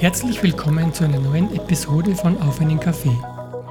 [0.00, 3.18] Herzlich willkommen zu einer neuen Episode von Auf einen Kaffee.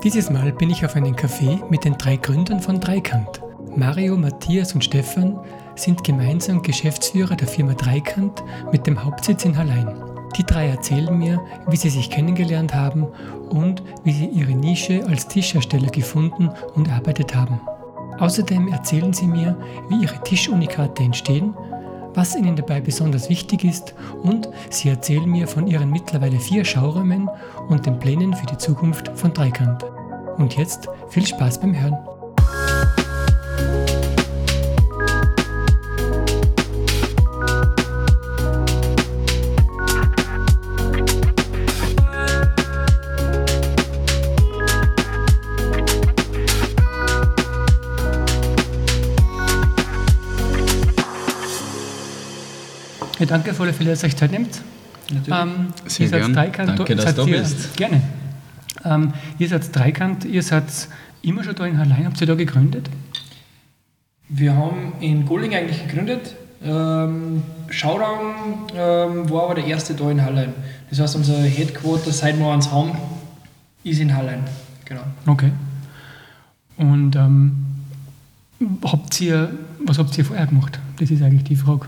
[0.03, 3.41] Dieses Mal bin ich auf einen Kaffee mit den drei Gründern von Dreikant.
[3.75, 5.39] Mario, Matthias und Stefan
[5.73, 9.91] sind gemeinsam Geschäftsführer der Firma Dreikant mit dem Hauptsitz in Hallein.
[10.37, 13.07] Die drei erzählen mir, wie sie sich kennengelernt haben
[13.49, 17.59] und wie sie ihre Nische als Tischhersteller gefunden und erarbeitet haben.
[18.19, 19.57] Außerdem erzählen sie mir,
[19.89, 21.55] wie ihre Tischunikate entstehen,
[22.19, 27.29] was ihnen dabei besonders wichtig ist und sie erzählen mir von ihren mittlerweile vier Schauräumen
[27.69, 29.85] und den Plänen für die Zukunft von Dreikant.
[30.35, 32.18] Und jetzt viel Spaß beim Hören.
[53.19, 54.61] Ja, danke für alle Fälle, dass ihr euch Zeit nehmt.
[55.29, 57.75] Ähm, Sehr ihr seid Dreikant, danke, dass du ihr, bist.
[57.75, 58.01] Gerne.
[58.85, 60.65] Ähm, ihr seid Dreikant, ihr seid
[61.21, 62.05] immer schon da in Hallein.
[62.05, 62.89] Habt ihr da gegründet?
[64.29, 66.35] Wir haben in Golling eigentlich gegründet.
[66.63, 70.53] Ähm, Schauraum ähm, war aber der erste da in Hallein.
[70.89, 72.91] Das heißt, unser Headquarter, seit wir eins haben,
[73.83, 74.43] ist in Hallein.
[74.85, 75.01] Genau.
[75.25, 75.51] Okay.
[76.77, 77.65] Und ähm,
[78.83, 79.51] habt ihr,
[79.85, 80.79] was habt ihr vorher gemacht?
[80.99, 81.87] Das ist eigentlich die Frage.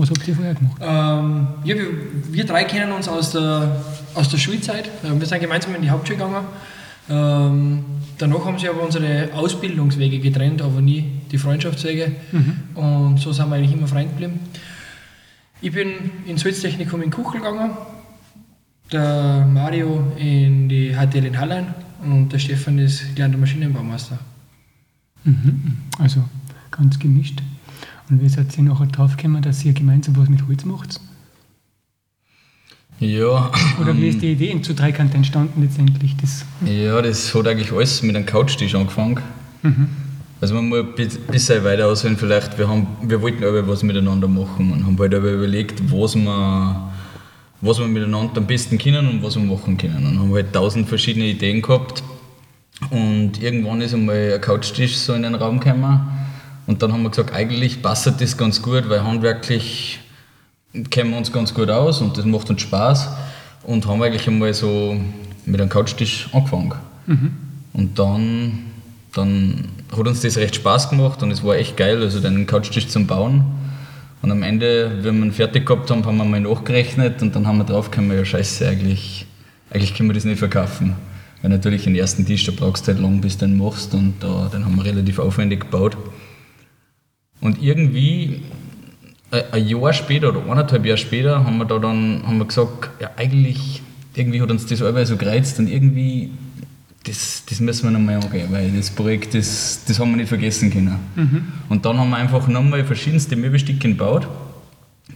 [0.00, 0.76] Was habt ihr vorher gemacht?
[0.80, 1.86] Ähm, ja, wir,
[2.30, 3.84] wir, drei kennen uns aus der,
[4.14, 4.88] aus der Schulzeit.
[5.04, 6.46] Ähm, wir sind gemeinsam in die Hauptschule gegangen.
[7.10, 7.84] Ähm,
[8.16, 12.12] danach haben sich aber unsere Ausbildungswege getrennt, aber nie die Freundschaftswege.
[12.32, 12.60] Mhm.
[12.74, 14.40] Und so sind wir eigentlich immer Freund geblieben.
[15.60, 15.88] Ich bin
[16.26, 17.72] ins Holztechnikum in Kuchel gegangen,
[18.90, 24.18] der Mario in die HTL in Hallein und der Stefan ist gelernter Maschinenbaumeister.
[25.24, 25.76] Mhm.
[25.98, 26.24] Also
[26.70, 27.42] ganz gemischt.
[28.10, 31.00] Und wie seid ihr nachher drauf gekommen, dass ihr gemeinsam was mit Holz macht?
[32.98, 33.50] Ja.
[33.80, 36.16] Oder wie ist die Idee zu Dreikant entstanden letztendlich?
[36.20, 39.20] Das ja, das hat eigentlich alles mit einem Couchtisch angefangen.
[39.62, 39.88] Mhm.
[40.40, 42.58] Also man muss ein bisschen weiter ausholen vielleicht.
[42.58, 46.90] Wir, haben, wir wollten aber was miteinander machen und haben halt aber überlegt, was wir,
[47.60, 50.04] was wir miteinander am besten können und was wir machen können.
[50.06, 52.02] Und haben halt tausend verschiedene Ideen gehabt.
[52.90, 56.19] Und irgendwann ist einmal ein Couchtisch so in den Raum gekommen
[56.70, 59.98] und dann haben wir gesagt, eigentlich passt das ganz gut, weil handwerklich
[60.90, 63.08] kennen wir uns ganz gut aus und das macht uns Spaß.
[63.64, 64.96] Und haben eigentlich einmal so
[65.46, 66.74] mit einem Couchtisch angefangen.
[67.08, 67.32] Mhm.
[67.72, 68.58] Und dann,
[69.12, 72.86] dann hat uns das recht Spaß gemacht und es war echt geil, also den Couchtisch
[72.86, 73.42] zum Bauen.
[74.22, 77.48] Und am Ende, wenn wir ihn fertig gehabt haben, haben wir mal nachgerechnet und dann
[77.48, 79.26] haben wir drauf gekommen, ja scheiße, eigentlich,
[79.70, 80.94] eigentlich können wir das nicht verkaufen.
[81.42, 84.14] Weil natürlich den ersten Tisch, da brauchst du halt lang, bis du den machst und
[84.20, 85.96] da, den haben wir relativ aufwendig gebaut.
[87.40, 88.42] Und irgendwie
[89.30, 92.90] äh, ein Jahr später oder eineinhalb Jahre später haben wir da dann haben wir gesagt,
[93.00, 93.82] ja eigentlich,
[94.14, 96.30] irgendwie hat uns das Arbeit so gereizt und irgendwie,
[97.04, 100.70] das, das müssen wir nochmal angehen, weil das Projekt, das, das haben wir nicht vergessen
[100.70, 100.96] können.
[101.16, 101.44] Mhm.
[101.68, 104.28] Und dann haben wir einfach nochmal verschiedenste Möbelstücke gebaut.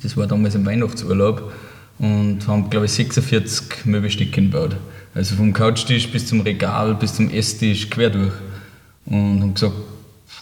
[0.03, 1.53] Das war damals im Weihnachtsurlaub
[1.99, 4.77] und haben, glaube ich, 46 Möbelstücke gebaut.
[5.15, 8.33] Also vom Couchtisch bis zum Regal, bis zum Esstisch, quer durch.
[9.07, 9.75] Und haben gesagt,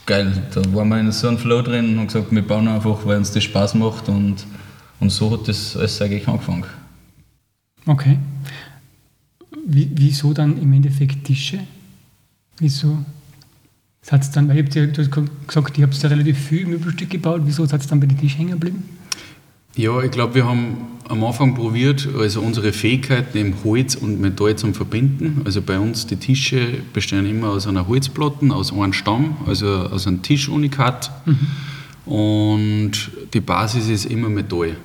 [0.05, 0.31] geil.
[0.53, 3.17] Da waren wir in so einem Flow drin und haben gesagt, wir bauen einfach, weil
[3.17, 4.45] uns das Spaß macht und,
[4.99, 6.65] und so hat das alles eigentlich angefangen.
[7.85, 8.17] Okay.
[9.65, 11.59] Wie, wieso dann im Endeffekt Tische?
[12.59, 12.99] Wieso
[14.33, 15.11] dann, weil ihr, du hast
[15.47, 18.39] gesagt, ihr habt ja relativ viel Möbelstück gebaut, wieso hat es dann bei den Tischen
[18.39, 18.83] hängen geblieben?
[19.75, 20.77] Ja, ich glaube, wir haben
[21.09, 25.41] am Anfang probiert, also unsere Fähigkeiten im Holz und Metall zu verbinden.
[25.45, 30.05] Also bei uns die Tische bestehen immer aus einer Holzplatte, aus einem Stamm, also aus
[30.05, 31.11] einem Tischunikat.
[31.25, 32.11] Mhm.
[32.11, 34.77] Und die Basis ist immer Metall.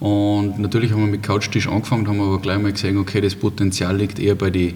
[0.00, 3.96] Und natürlich haben wir mit Couchtisch angefangen, haben aber gleich mal gesehen, okay, das Potenzial
[3.96, 4.74] liegt eher bei den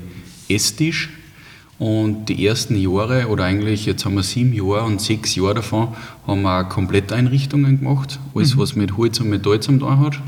[0.49, 1.11] Esstisch.
[1.85, 5.89] Und die ersten Jahre, oder eigentlich jetzt haben wir sieben Jahre und sechs Jahre davon,
[6.27, 8.61] haben wir Kompletteinrichtungen gemacht, alles mhm.
[8.61, 10.19] was mit Holz und Metall zu tun hat.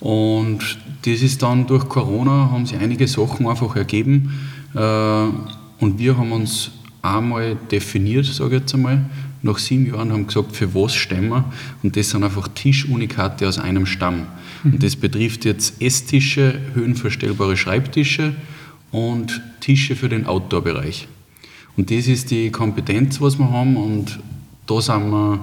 [0.00, 4.32] Und das ist dann durch Corona, haben sich einige Sachen einfach ergeben.
[4.74, 6.70] Äh, und wir haben uns
[7.02, 9.04] einmal definiert, sage ich jetzt einmal,
[9.42, 11.44] nach sieben Jahren haben gesagt, für was stehen wir.
[11.82, 14.28] Und das sind einfach Tischunikate aus einem Stamm.
[14.64, 14.72] Mhm.
[14.72, 18.32] Und das betrifft jetzt Esstische, höhenverstellbare Schreibtische,
[18.90, 21.08] und Tische für den Outdoor-Bereich.
[21.76, 24.18] Und das ist die Kompetenz, was wir haben und
[24.66, 25.40] da sind wir,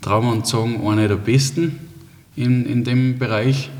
[0.00, 1.78] trauen wir uns sagen, einer der Besten
[2.36, 3.70] in, in dem Bereich.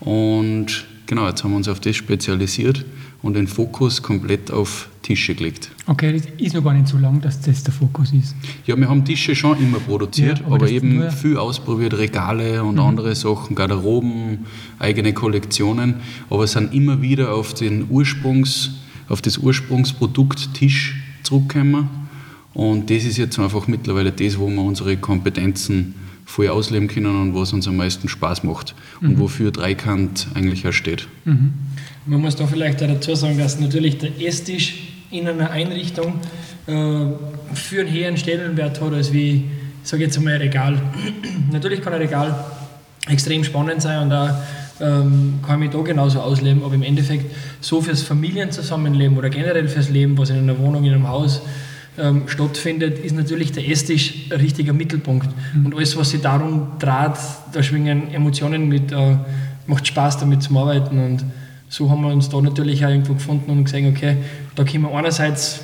[0.00, 2.84] Und genau, jetzt haben wir uns auf das spezialisiert
[3.24, 5.70] und den Fokus komplett auf Tische gelegt.
[5.86, 8.36] Okay, das ist noch gar nicht so lang, dass das der Fokus ist.
[8.66, 12.78] Ja, wir haben Tische schon immer produziert, Ja, aber aber, eben viel ausprobiert, Regale und
[12.78, 14.40] andere Sachen, Garderoben,
[14.78, 15.96] eigene Kollektionen,
[16.28, 18.72] aber sind immer wieder auf, den Ursprungs,
[19.08, 21.88] auf das Ursprungsprodukt Tisch zurückgekommen
[22.52, 25.94] und das ist jetzt einfach mittlerweile das, wo wir unsere Kompetenzen
[26.26, 30.72] voll ausleben können und was uns am meisten Spaß macht und wofür Dreikant eigentlich auch
[30.72, 31.08] steht.
[32.06, 34.74] Man muss da vielleicht auch dazu sagen, dass natürlich der Esstisch
[35.10, 36.20] in einer Einrichtung
[36.66, 36.72] äh,
[37.54, 39.44] für einen höheren Stellenwert hat, als wie,
[39.82, 40.82] ich sage jetzt einmal, ein Regal.
[41.52, 42.44] natürlich kann ein Regal
[43.08, 44.42] extrem spannend sein und da
[44.80, 49.68] ähm, kann ich mich da genauso ausleben, aber im Endeffekt so fürs Familienzusammenleben oder generell
[49.68, 51.40] fürs Leben, was in einer Wohnung, in einem Haus
[51.96, 55.28] ähm, stattfindet, ist natürlich der Esstisch ein richtiger Mittelpunkt.
[55.54, 57.16] Und alles, was sich darum dreht,
[57.52, 59.16] da schwingen Emotionen mit, äh,
[59.66, 61.24] macht Spaß damit zu arbeiten und
[61.74, 64.16] so haben wir uns da natürlich auch irgendwo gefunden und gesehen, okay,
[64.54, 65.60] da können wir einerseits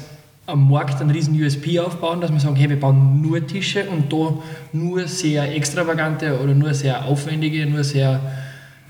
[0.47, 4.13] am Markt einen riesen USP aufbauen, dass wir sagen, hey, wir bauen nur Tische und
[4.13, 4.37] da
[4.73, 8.19] nur sehr extravagante oder nur sehr aufwendige, nur sehr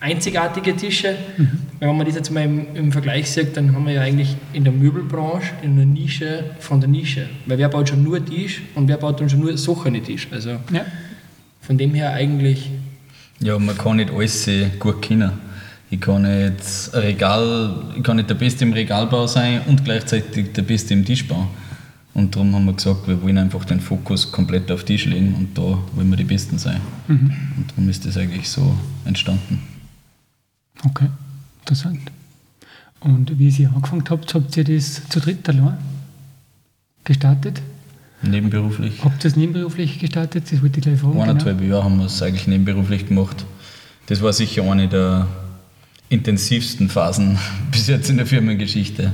[0.00, 1.14] einzigartige Tische.
[1.78, 4.64] Wenn man das jetzt mal im, im Vergleich sieht, dann haben wir ja eigentlich in
[4.64, 7.28] der Möbelbranche in einer Nische von der Nische.
[7.44, 10.26] Weil wer baut schon nur Tisch und wer baut dann schon nur solche Tisch.
[10.32, 10.86] Also Ja.
[11.60, 12.70] von dem her eigentlich
[13.40, 15.49] Ja, man kann nicht alles äh, gut kennen.
[15.90, 20.62] Ich kann nicht Regal, ich kann nicht der Beste im Regalbau sein und gleichzeitig der
[20.62, 21.48] Beste im Tischbau.
[22.14, 25.56] Und darum haben wir gesagt, wir wollen einfach den Fokus komplett auf Tisch legen und
[25.56, 26.80] da wollen wir die Besten sein.
[27.08, 27.32] Und
[27.68, 29.62] darum ist das eigentlich so entstanden.
[30.84, 31.08] Okay,
[31.60, 32.00] interessant.
[33.00, 35.78] Und wie ihr angefangen habt, habt ihr das zu dritt allein
[37.04, 37.62] gestartet?
[38.22, 39.02] Nebenberuflich.
[39.02, 40.52] Habt ihr das nebenberuflich gestartet?
[40.52, 41.12] Das wollte ich gleich fragen.
[41.12, 41.24] genau.
[41.30, 43.44] Eineinhalb Jahre haben wir es eigentlich nebenberuflich gemacht.
[44.06, 45.26] Das war sicher eine der
[46.10, 47.38] intensivsten Phasen
[47.70, 49.12] bis jetzt in der Firmengeschichte.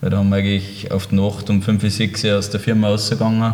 [0.00, 2.88] Weil da haben wir eigentlich auf die Nacht um 5, 6 Uhr aus der Firma
[2.88, 3.52] rausgegangen,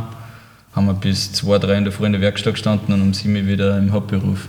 [0.77, 3.35] haben wir bis 2, 3 in der Früh in der Werkstatt gestanden und um 7
[3.35, 4.49] Uhr wieder im Hauptberuf.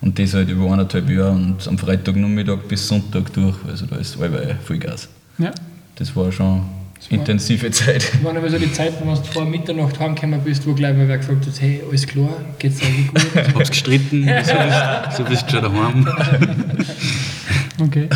[0.00, 3.56] Und das halt über eineinhalb Jahre und am Freitagnachmittag bis Sonntag durch.
[3.68, 5.08] Also da ist allweil Vollgas.
[5.38, 5.52] Ja.
[5.96, 6.62] Das war schon
[7.10, 8.12] intensive Zeit.
[8.12, 11.08] Das waren aber so die Zeiten, wenn du vor Mitternacht heimgekommen bist, wo gleich mal
[11.08, 13.54] wer gefragt hat, hey, alles klar, geht's dir eigentlich gut?
[13.54, 16.08] Hab's gestritten, so bist, so bist du schon daheim.
[17.80, 18.08] Okay.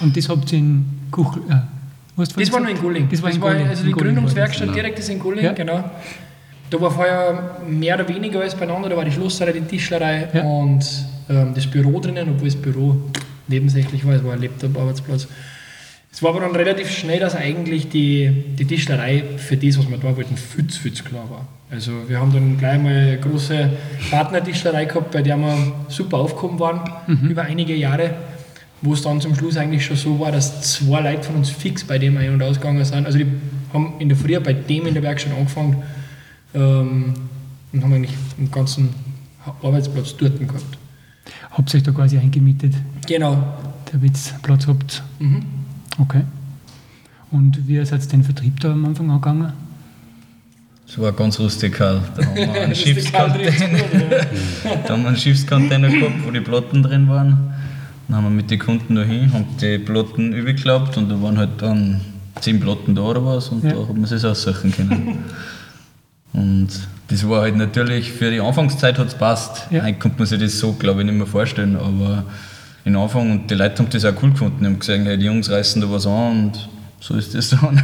[0.00, 1.42] Und das habt ihr in Kuchel.
[1.50, 1.54] Äh,
[2.16, 3.08] was Das war noch in Gulling.
[3.10, 3.68] Das war in Gulling.
[3.68, 5.52] Also die Gründungswerkstatt war das, direkt ist in Gulling, Ja.
[5.52, 5.84] genau.
[6.70, 8.88] Da war vorher mehr oder weniger alles beieinander.
[8.88, 10.42] Da war die Schlossserei, die Tischlerei Ja.
[10.42, 10.84] und
[11.30, 12.96] ähm, das Büro drinnen, obwohl das Büro
[13.46, 14.14] nebensächlich war.
[14.14, 15.28] Es war ein Laptop-Arbeitsplatz.
[16.10, 19.98] Es war aber dann relativ schnell, dass eigentlich die, die Tischlerei für das, was wir
[19.98, 21.46] da wollten, fütz, fütz klar war.
[21.70, 23.70] Also wir haben dann gleich mal eine große
[24.10, 25.54] Partnertischlerei gehabt, bei der wir
[25.88, 26.80] super aufgehoben waren
[27.28, 28.10] über einige Jahre,
[28.82, 31.84] wo es dann zum Schluss eigentlich schon so war, dass zwei Leute von uns fix
[31.84, 33.06] bei dem ein- und ausgegangen sind.
[33.06, 33.26] Also die
[33.72, 35.82] haben in der Früh bei dem in der Werkstatt angefangen
[36.54, 37.14] ähm,
[37.72, 38.90] und haben eigentlich den ganzen
[39.62, 40.78] Arbeitsplatz dort gehabt.
[41.50, 42.74] Habt ihr euch da quasi eingemietet,
[43.06, 43.42] Genau.
[43.90, 45.02] damit ihr Platz habt?
[45.18, 45.42] Mhm.
[45.98, 46.22] Okay.
[47.30, 49.52] Und wie seid ihr den Vertrieb da am Anfang angegangen?
[50.86, 52.00] Das war ganz rustikal.
[52.16, 53.78] Da haben wir einen Rustikal trifft's Schiffscontainer.
[53.82, 54.10] gut,
[54.64, 54.76] ja.
[54.86, 57.52] Da haben wir einen Schiffscontainer gehabt, wo die Platten drin waren.
[58.08, 61.36] Dann haben wir mit den Kunden da hin, haben die Platten übergeklappt und da waren
[61.38, 62.00] halt dann
[62.40, 63.72] zehn Platten da oder was und Ja.
[63.72, 65.18] da hat man sich aussuchen können.
[66.32, 66.68] und
[67.08, 69.66] das war halt natürlich, für die Anfangszeit hat es passt.
[69.70, 69.82] Ja.
[69.82, 72.24] Eigentlich konnte man sich das so, glaube ich, nicht mehr vorstellen, aber
[72.84, 74.56] in Anfang und die Leute haben das auch cool gefunden.
[74.60, 76.68] Die haben gesagt, hey, die Jungs reißen da was an und
[77.00, 77.82] so ist das dann.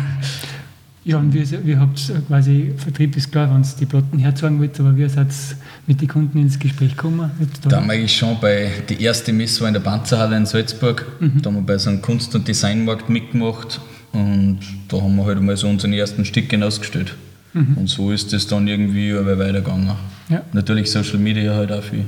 [1.06, 4.58] Ja, und wie, wie habt ihr quasi, Vertrieb ist klar, wenn ihr die Platten herzeigen
[4.58, 5.56] wollt, aber wie seid ihr
[5.86, 7.30] mit den Kunden ins Gespräch gekommen?
[7.68, 11.04] Da haben wir eigentlich schon bei, die erste Messe war in der Panzerhalle in Salzburg.
[11.20, 13.80] Da haben wir bei so einem Kunst- und Designmarkt mitgemacht
[14.12, 17.14] und da haben wir halt mal so unseren ersten Stücken ausgestellt.
[17.52, 19.90] Und so ist das dann irgendwie aber weitergegangen.
[20.28, 20.42] Ja.
[20.52, 22.04] Natürlich Social Media halt auch viel.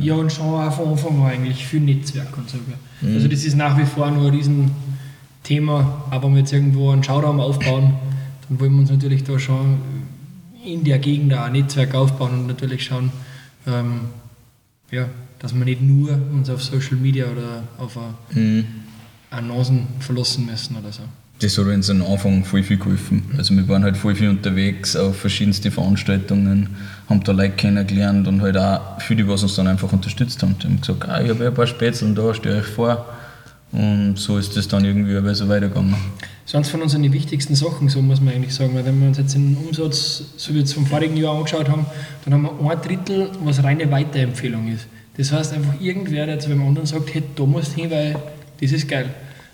[0.00, 2.58] Ja, und schon auch von Anfang an eigentlich viel Netzwerk und so.
[3.02, 4.70] Also das ist nach wie vor nur ein
[5.48, 7.94] Riesenthema, aber wenn wir jetzt irgendwo einen Schauraum aufbauen,
[8.48, 9.78] dann wollen wir uns natürlich da schon
[10.64, 13.10] in der Gegend auch ein Netzwerk aufbauen und natürlich schauen,
[13.66, 14.00] ähm,
[14.90, 15.06] ja,
[15.38, 17.98] dass wir nicht nur uns auf Social Media oder auf
[18.34, 18.64] Mhm.
[19.30, 21.02] Annoncen verlassen müssen oder so.
[21.40, 23.22] Das hat uns am Anfang voll viel geholfen.
[23.36, 26.70] Also wir waren halt voll viel unterwegs auf verschiedenste Veranstaltungen,
[27.08, 30.56] haben da Leute kennengelernt und halt auch viele, die was uns dann einfach unterstützt haben.
[30.58, 33.06] Die haben gesagt, ah, ich habe ja ein paar Spätzle da, stell euch vor.
[33.72, 35.94] Und so ist das dann irgendwie aber so weitergegangen.
[36.44, 38.74] Das eines von unseren wichtigsten Sachen, so muss man eigentlich sagen.
[38.74, 41.68] Weil wenn wir uns jetzt den Umsatz, so wie wir es vom vorigen Jahr angeschaut
[41.68, 41.84] haben,
[42.24, 44.86] dann haben wir ein Drittel, was reine Weiterempfehlung ist.
[45.18, 48.16] Das heißt einfach, irgendwer, der zu einem anderen sagt, hey, da musst du hin, weil
[48.60, 49.10] das ist geil.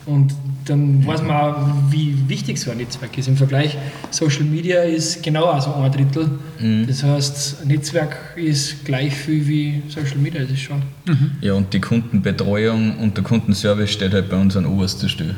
[0.06, 0.34] Und
[0.66, 1.56] dann weiß man auch,
[1.90, 3.28] wie wichtig so ein Netzwerk ist.
[3.28, 3.76] Im Vergleich,
[4.11, 6.30] Social Media ist genau also ein Drittel.
[6.61, 6.87] Mhm.
[6.87, 10.82] Das heißt, Netzwerk ist gleich viel wie Social Media, das ist schon.
[11.06, 11.32] Mhm.
[11.40, 15.37] Ja, und die Kundenbetreuung und der Kundenservice steht halt bei uns an oberster Stelle.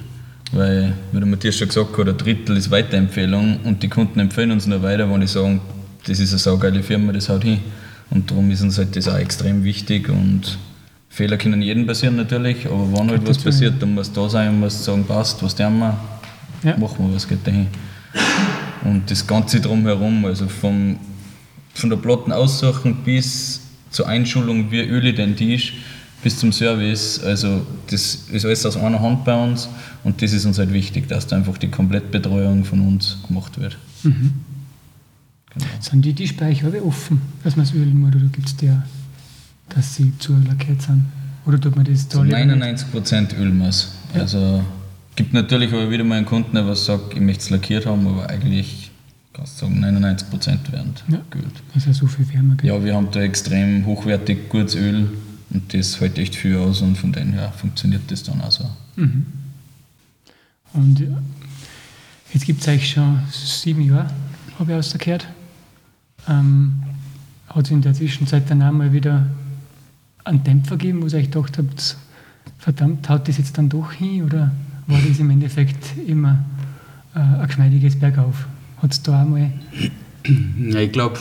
[0.53, 4.51] Weil, wie der Matthias schon gesagt hat, ein Drittel ist Weiterempfehlung und die Kunden empfehlen
[4.51, 5.61] uns nur weiter, wenn die sagen,
[6.07, 7.59] das ist eine saugeile Firma, das haut hin.
[8.11, 10.59] Und darum ist uns halt das auch extrem wichtig und
[11.17, 14.61] Fehler können jedem passieren natürlich, aber wenn halt was passiert, dann muss da sein und
[14.61, 15.99] muss sagen, passt, was tun wir,
[16.63, 16.77] ja.
[16.77, 17.69] machen wir was, geht dahin.
[18.85, 20.99] Und das Ganze drumherum, also vom,
[21.73, 25.79] von der Platten aussuchen bis zur Einschulung, wie öle den Tisch,
[26.23, 29.71] bis zum Service, also das ist alles aus einer Hand bei uns
[30.05, 33.79] und das ist uns halt wichtig, dass da einfach die Komplettbetreuung von uns gemacht wird.
[34.03, 34.33] Mhm.
[35.55, 35.67] Genau.
[35.81, 38.85] Sind die Tischspeicher alle offen, dass man es ölen muss, oder gibt es der,
[39.69, 41.07] dass sie zu lackiert sind?
[41.47, 42.23] Oder tut man das da?
[42.23, 43.93] 99 Prozent Ölmaß.
[44.15, 44.21] Ja.
[44.21, 44.65] Also
[45.15, 48.07] gibt natürlich aber wieder mal einen Kunden, der was sagt, ich möchte es lackiert haben,
[48.07, 48.91] aber eigentlich
[49.33, 51.21] kannst du sagen 99 Prozent werden ja.
[51.31, 51.63] geölt.
[51.75, 52.57] Ja so viel wärmer.
[52.63, 55.09] Ja, wir haben da extrem hochwertig gutes Öl
[55.51, 58.69] und das hält echt viel aus und von dem her funktioniert das dann auch so.
[58.97, 59.27] Mhm.
[60.73, 61.07] Und
[62.33, 64.11] jetzt gibt es eigentlich schon sieben Jahre,
[64.59, 65.27] habe ich ausgekehrt.
[66.29, 66.83] Ähm,
[67.49, 69.27] hat es in der Zwischenzeit dann auch mal wieder
[70.27, 71.97] einen Dämpfer gegeben, wo ihr euch gedacht habt,
[72.59, 74.51] verdammt, haut das jetzt dann doch hin oder
[74.87, 76.45] war das im Endeffekt immer
[77.15, 78.47] äh, ein geschmeidiges Bergauf?
[78.83, 79.53] Hat es da einmal.
[80.59, 81.19] Ja, ich glaube,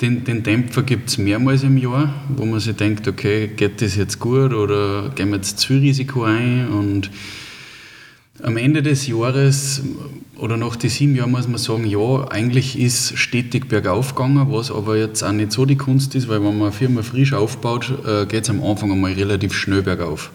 [0.00, 3.94] den, den Dämpfer gibt es mehrmals im Jahr, wo man sich denkt, okay, geht das
[3.94, 7.10] jetzt gut oder gehen wir jetzt zu Risiko ein und
[8.42, 9.82] am Ende des Jahres
[10.36, 14.72] oder nach den sieben Jahren muss man sagen, ja, eigentlich ist stetig bergauf gegangen, was
[14.72, 17.92] aber jetzt auch nicht so die Kunst ist, weil wenn man eine Firma frisch aufbaut,
[18.04, 20.32] äh, geht es am Anfang einmal relativ schnell bergauf.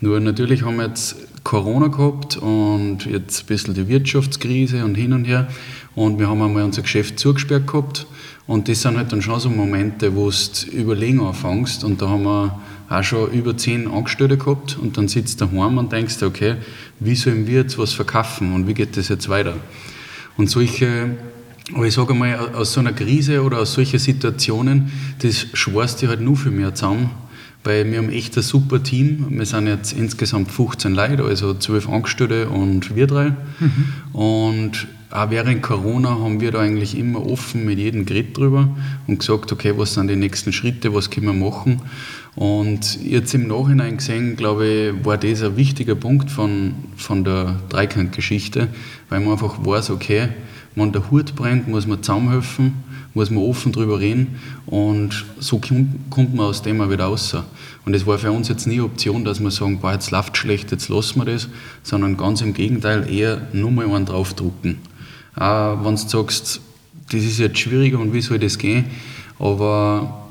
[0.00, 5.12] Nur natürlich haben wir jetzt Corona gehabt und jetzt ein bisschen die Wirtschaftskrise und hin
[5.12, 5.48] und her.
[5.96, 8.06] Und wir haben einmal unser Geschäft zugesperrt gehabt.
[8.46, 11.82] Und das sind halt dann schon so Momente, wo du überlegen anfängst.
[11.82, 15.78] Und da haben wir auch schon über zehn Angestellte gehabt und dann sitzt du daheim
[15.78, 16.56] und denkst, okay,
[17.00, 19.56] wie sollen wir jetzt was verkaufen und wie geht das jetzt weiter?
[20.36, 21.16] Und solche,
[21.74, 24.90] aber ich sage mal, aus so einer Krise oder aus solchen Situationen,
[25.20, 27.10] das schwarst dich halt nur für mehr zusammen,
[27.68, 29.26] weil wir haben echt ein super Team.
[29.28, 33.34] Wir sind jetzt insgesamt 15 Leute, also 12 Angestellte und wir drei.
[33.60, 34.18] Mhm.
[34.18, 38.68] Und auch während Corona haben wir da eigentlich immer offen mit jedem geredet drüber
[39.06, 41.82] und gesagt, okay, was sind die nächsten Schritte, was können wir machen.
[42.34, 47.60] Und jetzt im Nachhinein gesehen, glaube ich, war das ein wichtiger Punkt von, von der
[47.68, 48.68] Dreikant-Geschichte,
[49.10, 50.28] weil man einfach weiß, okay,
[50.74, 52.72] wenn der Hut brennt, muss man zusammenhelfen,
[53.18, 57.34] muss man offen drüber reden und so kommt man aus dem auch wieder raus.
[57.84, 60.70] Und es war für uns jetzt nie Option, dass wir sagen, boah, jetzt läuft schlecht,
[60.70, 61.48] jetzt lassen wir das,
[61.82, 64.78] sondern ganz im Gegenteil, eher nur mal einen draufdrucken.
[65.34, 66.60] Auch wenn du sagst,
[67.10, 68.84] das ist jetzt schwieriger und wie soll das gehen,
[69.40, 70.28] aber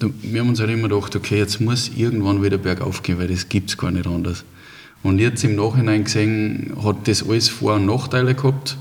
[0.00, 3.48] wir haben uns halt immer gedacht, okay, jetzt muss irgendwann wieder bergauf gehen, weil das
[3.48, 4.42] gibt es gar nicht anders.
[5.04, 8.76] Und jetzt im Nachhinein gesehen, hat das alles Vor- und Nachteile gehabt,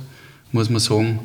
[0.52, 1.20] muss man sagen.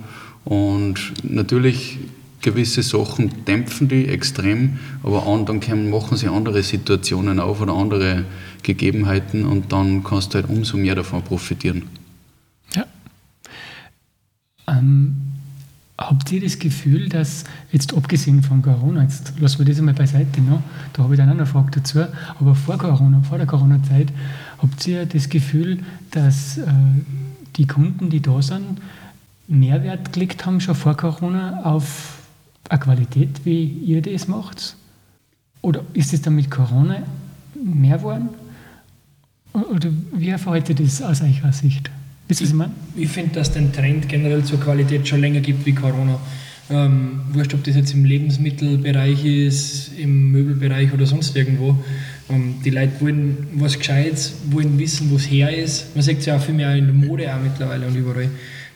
[0.45, 1.99] Und natürlich
[2.41, 8.25] gewisse Sachen dämpfen die extrem, aber dann machen sie andere Situationen auf oder andere
[8.63, 11.83] Gegebenheiten und dann kannst du halt umso mehr davon profitieren.
[12.75, 12.87] Ja.
[14.67, 15.31] Ähm,
[16.01, 20.41] Habt ihr das Gefühl, dass jetzt abgesehen von Corona, jetzt lassen wir das einmal beiseite,
[20.41, 20.63] ne?
[20.95, 22.01] da habe ich dann auch noch eine Frage dazu,
[22.39, 24.09] aber vor Corona, vor der Corona-Zeit,
[24.57, 25.81] habt ihr das Gefühl,
[26.11, 26.65] dass äh,
[27.57, 28.81] die Kunden, die da sind,
[29.51, 32.19] Mehrwert gelegt haben schon vor Corona auf
[32.69, 34.77] eine Qualität, wie ihr das macht?
[35.61, 37.03] Oder ist es dann mit Corona
[37.55, 38.29] mehr geworden?
[39.53, 41.91] Oder wie verhält ihr das aus eurer Sicht?
[42.29, 43.03] Wisst ihr, was ich?
[43.03, 46.21] Ich finde, dass es den Trend generell zur Qualität schon länger gibt wie Corona.
[46.71, 51.77] Ähm, wurscht, ob das jetzt im Lebensmittelbereich ist, im Möbelbereich oder sonst irgendwo.
[52.29, 55.97] Ähm, die Leute wollen was Gescheites, wollen wissen, wo es her ist.
[55.97, 58.29] Man sieht es ja auch viel mehr in der Mode auch mittlerweile und überall.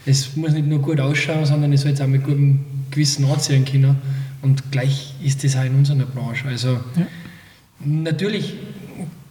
[0.06, 3.64] Es muss nicht nur gut ausschauen, sondern es soll jetzt auch mit gutem Gewissen anziehen
[3.64, 3.96] können.
[4.42, 6.48] Und gleich ist das auch in unserer Branche.
[6.48, 7.06] Also ja.
[7.84, 8.54] natürlich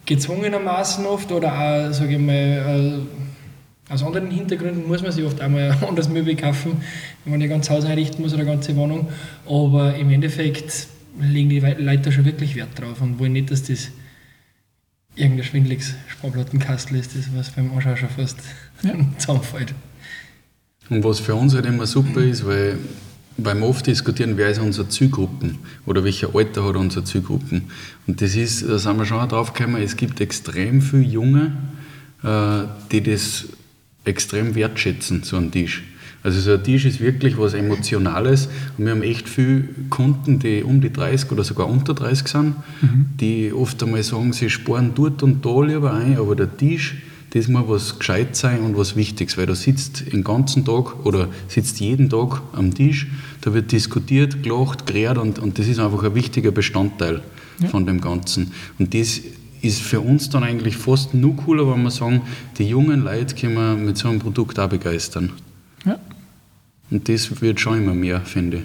[0.05, 5.39] gezwungenermaßen oft oder auch, sage ich mal, äh, aus anderen Hintergründen muss man sich oft
[5.41, 6.81] einmal ein anderes Möbel kaufen,
[7.23, 9.09] wenn man ein ganzes Haus einrichten muss oder eine ganze Wohnung.
[9.45, 10.87] Aber im Endeffekt
[11.19, 13.91] legen die Leute da schon wirklich Wert drauf und wollen nicht, dass das
[15.15, 18.39] irgendein schwindeliges Sparplattenkastel ist, das was beim Anschau schon fast
[18.81, 18.93] ja.
[19.17, 19.75] zusammenfällt.
[20.89, 22.77] Und was für uns halt immer super ist, weil
[23.37, 27.63] weil wir oft diskutieren, wer ist unsere Zielgruppen oder welcher Alter hat unsere Zielgruppen.
[28.05, 31.57] Und das ist, da sind wir schon drauf gekommen, es gibt extrem viele Junge,
[32.23, 33.45] äh, die das
[34.05, 35.83] extrem wertschätzen, so ein Tisch.
[36.21, 38.47] Also so ein Tisch ist wirklich was Emotionales
[38.77, 42.55] und wir haben echt viele Kunden, die um die 30 oder sogar unter 30 sind,
[42.81, 43.05] mhm.
[43.19, 46.95] die oft einmal sagen, sie sparen dort und da lieber ein, aber der Tisch,
[47.33, 51.29] das muss was gescheit sein und was Wichtiges, weil da sitzt den ganzen Tag oder
[51.47, 53.07] sitzt jeden Tag am Tisch,
[53.41, 57.23] da wird diskutiert, gelacht, gerät und, und das ist einfach ein wichtiger Bestandteil
[57.59, 57.69] ja.
[57.69, 58.51] von dem Ganzen.
[58.77, 59.19] Und das
[59.63, 62.21] ist für uns dann eigentlich fast nur cooler, wenn wir sagen,
[62.59, 65.31] die jungen Leute können wir mit so einem Produkt auch begeistern.
[65.85, 65.97] Ja.
[66.91, 68.63] Und das wird schon immer mehr, finde ich.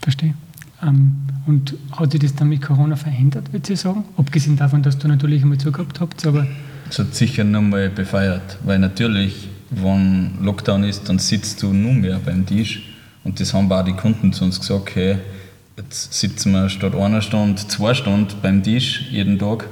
[0.00, 0.34] Verstehe.
[0.82, 1.12] Ähm,
[1.46, 4.04] und hat sich das dann mit Corona verändert, würde ich sagen?
[4.16, 6.46] Abgesehen davon, dass du natürlich einmal zugehabt habt, aber...
[6.88, 12.20] Es hat sicher nochmal befeiert, weil natürlich, wenn Lockdown ist, dann sitzt du nur mehr
[12.24, 12.82] beim Tisch
[13.24, 15.18] und das haben auch die Kunden zu uns gesagt, hey,
[15.76, 19.68] jetzt sitzen wir statt einer Stunde, zwei Stunden beim Tisch jeden Tag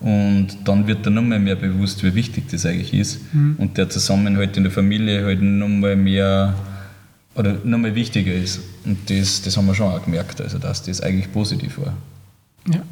[0.00, 3.56] und dann wird dir nochmal mehr bewusst, wie wichtig das eigentlich ist mhm.
[3.58, 6.54] und der Zusammenhalt in der Familie halt nochmal mehr
[7.34, 8.60] oder nochmal wichtiger ist.
[8.84, 11.94] Und das, das haben wir schon auch gemerkt, also dass das eigentlich positiv war.
[12.72, 12.82] Ja.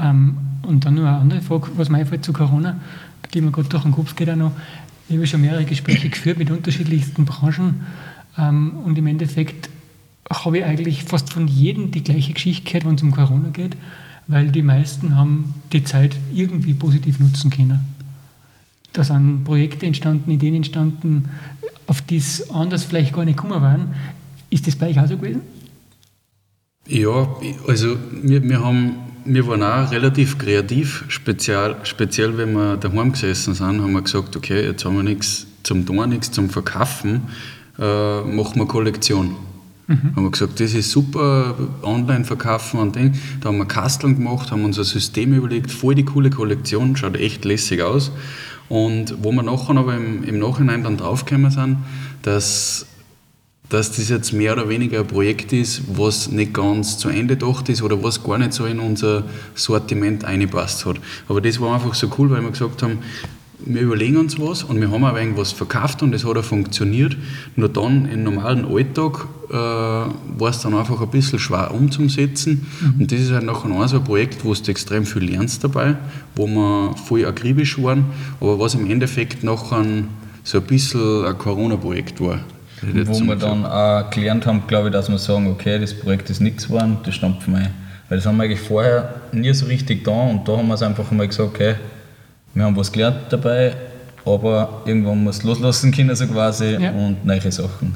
[0.00, 2.78] Ähm, und dann noch eine andere Frage, was mir einfällt zu Corona,
[3.30, 4.52] gehen wir gerade durch den Kopf, geht auch noch.
[5.08, 7.86] Ich habe schon mehrere Gespräche geführt mit unterschiedlichsten Branchen
[8.38, 9.68] ähm, und im Endeffekt
[10.30, 13.76] habe ich eigentlich fast von jedem die gleiche Geschichte gehört, wenn es um Corona geht,
[14.28, 17.80] weil die meisten haben die Zeit irgendwie positiv nutzen können.
[18.92, 21.28] Da sind Projekte entstanden, Ideen entstanden,
[21.86, 23.94] auf die es anders vielleicht gar nicht gekommen waren.
[24.50, 25.42] Ist das bei euch auch so gewesen?
[26.86, 27.28] Ja,
[27.68, 33.54] also wir, wir, haben, wir waren auch relativ kreativ, speziell, speziell wenn wir daheim gesessen
[33.54, 37.22] sind, haben wir gesagt, okay, jetzt haben wir nichts zum Tun, nichts zum Verkaufen,
[37.78, 39.36] äh, machen wir Kollektion.
[39.86, 40.16] Mhm.
[40.16, 43.14] Haben wir gesagt, das ist super, online verkaufen und Ding.
[43.40, 47.16] Da haben wir Kasteln gemacht, haben uns ein System überlegt, voll die coole Kollektion, schaut
[47.16, 48.12] echt lässig aus.
[48.68, 51.78] Und wo wir nachher aber im, im Nachhinein dann draufgekommen sind,
[52.22, 52.86] dass,
[53.70, 57.68] dass das jetzt mehr oder weniger ein Projekt ist, was nicht ganz zu Ende gedacht
[57.68, 59.24] ist oder was gar nicht so in unser
[59.54, 60.96] Sortiment eingepasst hat.
[61.28, 62.98] Aber das war einfach so cool, weil wir gesagt haben,
[63.64, 67.16] wir überlegen uns was und wir haben auch irgendwas verkauft und das hat auch funktioniert.
[67.56, 72.66] Nur dann im normalen Alltag äh, war es dann einfach ein bisschen schwer umzusetzen.
[72.80, 73.00] Mhm.
[73.00, 75.96] Und das ist halt nachher auch so ein Projekt, wo du extrem viel lernst dabei,
[76.34, 78.06] wo wir voll akribisch waren,
[78.40, 79.84] aber was im Endeffekt nachher
[80.42, 82.40] so ein bisschen ein Corona-Projekt war.
[82.82, 86.40] Wo wir dann auch gelernt haben, glaube ich, dass wir sagen, okay, das Projekt ist
[86.40, 87.74] nichts geworden, das stampfen wir ein.
[88.08, 90.82] Weil das haben wir eigentlich vorher nie so richtig da und da haben wir es
[90.82, 91.74] einfach mal gesagt, okay,
[92.54, 93.74] wir haben was gelernt dabei,
[94.24, 96.90] aber irgendwann muss loslassen können, so quasi, ja.
[96.90, 97.94] und neue Sachen.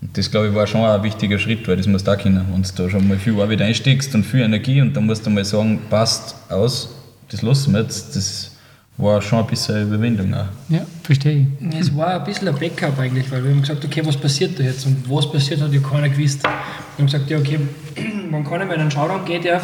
[0.00, 2.44] Und das, glaube ich, war schon ein wichtiger Schritt, weil das musst du auch können.
[2.52, 5.30] Wenn du da schon mal viel Arbeit einsteckst und viel Energie und dann musst du
[5.30, 6.94] mal sagen, passt aus,
[7.30, 8.52] das lassen wir jetzt, das
[8.98, 10.46] war schon ein bisschen eine Überwindung auch.
[10.68, 11.78] Ja, verstehe ich.
[11.78, 14.64] Es war ein bisschen ein Backup eigentlich, weil wir haben gesagt, okay, was passiert da
[14.64, 14.84] jetzt?
[14.86, 16.42] Und was passiert, hat ja keiner gewusst.
[16.42, 16.50] Wir
[16.98, 17.60] haben gesagt, ja, okay,
[18.30, 19.60] wenn keiner mehr in den Schauraum geht, ja,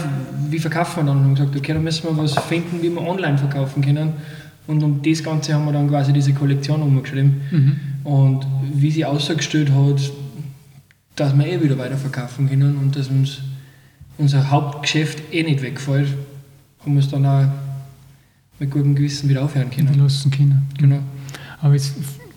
[0.48, 1.18] wie verkaufen wir dann?
[1.18, 4.12] Und haben gesagt, okay, dann müssen wir was finden, wie wir online verkaufen können.
[4.68, 7.40] Und um das Ganze haben wir dann quasi diese Kollektion umgeschrieben.
[7.50, 7.76] Mhm.
[8.04, 10.00] Und wie sie ausgestellt hat,
[11.16, 13.40] dass wir eh wieder weiterverkaufen können und dass uns
[14.16, 16.08] unser Hauptgeschäft eh nicht wegfällt,
[16.84, 17.46] haben wir es dann auch
[18.64, 19.98] mit gutem Gewissen wieder aufhören können.
[19.98, 20.62] Lassen können.
[20.78, 21.00] Genau.
[21.60, 21.92] Aber es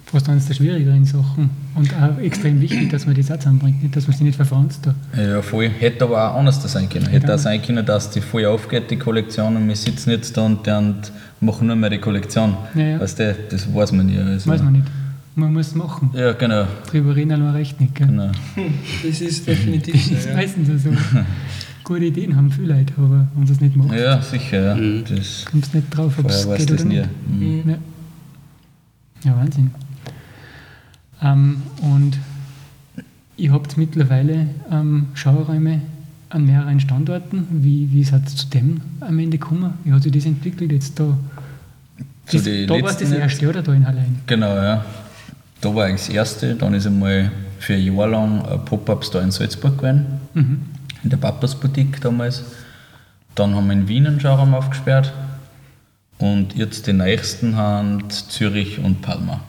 [0.06, 4.08] fast eines der schwierigeren Sachen und auch extrem wichtig, dass man die Satz anbringt, dass
[4.08, 4.90] man sie nicht verfranst.
[5.18, 5.68] Ja, voll.
[5.68, 7.08] Hätte aber auch anders sein können.
[7.08, 10.46] Hätte auch sein können, dass die voll aufgeht, die Kollektion, und wir sitzen jetzt da
[10.46, 11.12] und, und
[11.42, 12.56] machen nur mehr die Kollektion.
[12.74, 13.00] Ja, ja.
[13.02, 14.20] Weißt du, das weiß man nicht.
[14.20, 14.50] Also.
[14.50, 14.86] Weiß man nicht.
[15.36, 16.10] Man muss es machen.
[16.14, 16.66] Ja, genau.
[16.90, 17.94] Drüber reden man recht nicht.
[17.96, 18.08] Gell?
[18.08, 18.32] Genau.
[19.06, 20.16] Das ist definitiv so.
[20.16, 20.90] Das ist meistens so.
[21.88, 23.98] Gute Ideen haben viele Leute, aber wenn sie es nicht machen.
[23.98, 24.62] Ja, sicher.
[24.62, 24.76] Ja.
[24.76, 25.06] Mhm.
[25.08, 27.08] Das kommst nicht drauf, ob es geht oder nicht.
[27.30, 27.64] Mhm.
[27.66, 27.78] Ja.
[29.24, 29.72] ja, Wahnsinn.
[31.22, 32.18] Ähm, und
[33.38, 35.80] ihr habt mittlerweile ähm, Schauräume
[36.28, 37.48] an mehreren Standorten.
[37.52, 39.76] Wie, wie ist es zu dem am Ende gekommen?
[39.86, 41.18] Wie hat sich das entwickelt jetzt da?
[42.30, 43.64] Das, da war es das erste, oder?
[43.64, 44.18] Da in Hallein?
[44.26, 44.84] Genau, ja.
[45.62, 46.54] Da war eigentlich das erste.
[46.56, 50.06] Dann ist einmal für ein Jahr lang ein Pop-Up-Store in Salzburg gewesen.
[50.34, 50.77] Mhm.
[51.04, 52.44] In der Papas Boutique damals.
[53.36, 55.14] Dann haben wir in Wien einen Schauraum aufgesperrt.
[56.18, 59.42] Und jetzt die nächsten haben Zürich und Palma.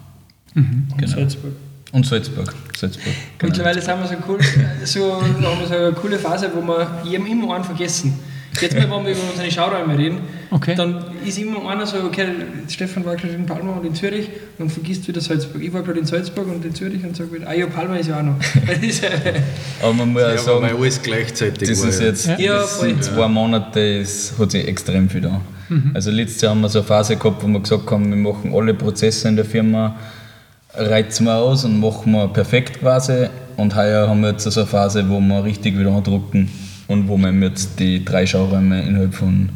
[0.55, 0.89] Mhm.
[0.97, 1.01] Genau.
[1.01, 1.53] Und Salzburg.
[1.93, 2.55] Und Salzburg.
[2.77, 3.51] Salzburg genau.
[3.51, 4.39] Mittlerweile sind wir so, cool,
[4.85, 8.19] so, haben wir so eine coole Phase, wo wir jedem immer einen vergessen.
[8.61, 10.75] Jetzt mal, wenn wir über unsere Schauräume reden, Okay.
[10.75, 12.27] dann ist immer einer so, okay,
[12.69, 15.63] Stefan war gerade in Palma und in Zürich und vergisst wieder Salzburg.
[15.63, 18.09] Ich war gerade in Salzburg und in Zürich und sage wieder, ah ja, Palma ist
[18.09, 18.37] ja auch noch.
[18.39, 19.03] Das
[19.83, 21.89] Aber man muss Ja, weil sagen, alles gleichzeitig das war.
[21.89, 22.07] ist ja.
[22.07, 25.41] jetzt Ja, das sind zwei Monate, es hat sich extrem viel da.
[25.93, 28.55] Also letztes Jahr haben wir so eine Phase gehabt, wo wir gesagt haben, wir machen
[28.55, 29.97] alle Prozesse in der Firma,
[30.75, 33.27] reizen wir aus und machen wir perfekt quasi.
[33.57, 36.49] Und heuer haben wir jetzt so eine Phase, wo wir richtig wieder andrucken
[36.87, 39.51] und wo wir jetzt die drei Schauräume innerhalb von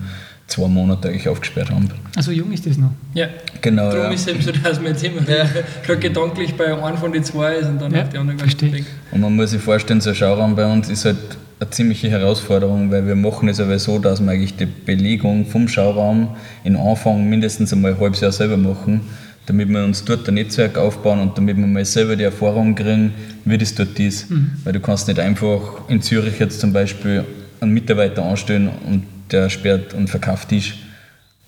[0.53, 1.89] zwei Monaten eigentlich aufgesperrt haben.
[2.17, 2.91] Also jung ist das noch.
[3.15, 3.29] ja.
[3.61, 4.11] Genau, Darum ja.
[4.11, 7.55] ist es eben so, dass man jetzt immer gerade gedanklich bei einem von den zwei
[7.55, 8.87] ist und dann Ja, auf die anderen denkt.
[9.13, 11.17] Und man muss sich vorstellen, so ein Schauraum bei uns ist halt
[11.61, 15.69] eine ziemliche Herausforderung, weil wir machen es aber so, dass wir eigentlich die Belegung vom
[15.69, 19.03] Schauraum in Anfang mindestens einmal ein halbes Jahr selber machen,
[19.47, 23.13] damit wir uns dort ein Netzwerk aufbauen und damit wir mal selber die Erfahrung kriegen,
[23.45, 24.27] wie das dort ist.
[24.65, 27.25] Weil du kannst nicht einfach in Zürich jetzt zum Beispiel
[27.61, 30.79] einen Mitarbeiter anstellen und der sperrt und verkauft Tisch.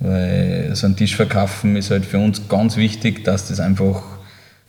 [0.00, 4.02] Weil so einen Tisch verkaufen ist halt für uns ganz wichtig, dass das einfach,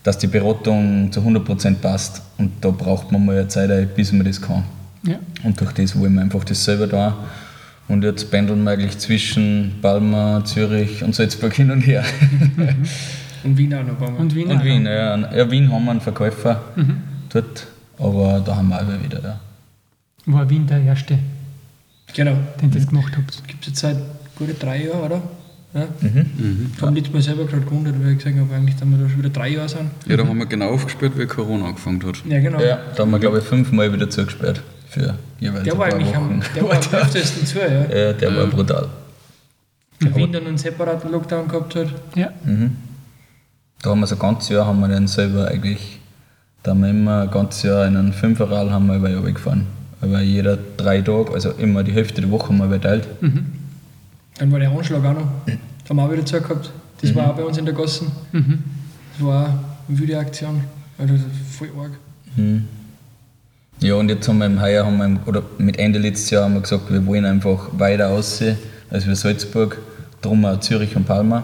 [0.04, 2.22] dass die Beratung zu 100% passt.
[2.38, 4.64] Und da braucht man mal eine Zeit, bis man das kann.
[5.04, 5.18] Ja.
[5.44, 7.18] Und durch das wollen wir einfach das selber da.
[7.88, 12.04] Und jetzt pendeln wir eigentlich zwischen Palma, Zürich und Salzburg hin und her.
[13.46, 14.22] Und Wien auch noch ein Mal.
[14.22, 14.48] Und Wien.
[14.48, 14.64] Und auch.
[14.64, 15.16] Wien, ja.
[15.18, 15.52] ja.
[15.52, 16.64] Wien haben wir einen Verkäufer
[17.30, 17.68] dort,
[18.00, 19.40] aber da haben wir auch wieder da.
[20.26, 21.20] War Wien der erste,
[22.16, 22.38] Genau.
[22.62, 23.48] den ihr das gemacht habt.
[23.48, 23.98] Gibt es jetzt seit
[24.36, 25.22] gute drei Jahren, oder?
[25.74, 25.88] Ja.
[26.02, 29.10] Ich habe mich jetzt selber gerade gewundert, weil ich gesagt habe, eigentlich, dass wir da
[29.10, 29.90] schon wieder drei Jahre sind.
[30.08, 32.24] Ja, da haben wir genau aufgespielt, wie Corona angefangen hat.
[32.26, 32.62] Ja, genau.
[32.62, 36.30] Ja, da haben wir glaube ich fünfmal wieder zugesperrt für jeweils Der war eigentlich am,
[36.30, 36.44] Wochen.
[36.56, 37.68] der war am öftesten zu, ja.
[37.94, 38.88] Ja, der war brutal.
[40.02, 41.88] Der Wien dann einen separaten Lockdown gehabt hat.
[42.16, 42.32] Ja.
[43.82, 46.00] Da haben wir so ein ganzes Jahr haben wir den selber eigentlich,
[46.64, 49.68] da haben wir immer ein ganzes Jahr in einem Fünferrad haben wir über Jahr gefahren.
[50.02, 53.08] Aber jeder drei Tage, also immer die Hälfte der Woche haben wir verteilt.
[54.38, 55.28] Dann war der Anschlag auch noch.
[55.46, 56.72] Da haben wir auch wieder zu gehabt.
[57.02, 58.12] Das war auch bei uns in der Gassen.
[58.32, 59.50] Das war auch
[59.90, 60.62] eine wilde Aktion.
[60.98, 61.14] Also
[61.58, 61.92] voll arg.
[63.82, 66.46] Ja, und jetzt haben wir im Heuer, haben wir, im- oder mit Ende letztes Jahr
[66.46, 68.58] haben wir gesagt, wir wollen einfach weiter aussehen
[68.90, 69.78] als wir Salzburg,
[70.22, 71.44] drum auch Zürich und Palma.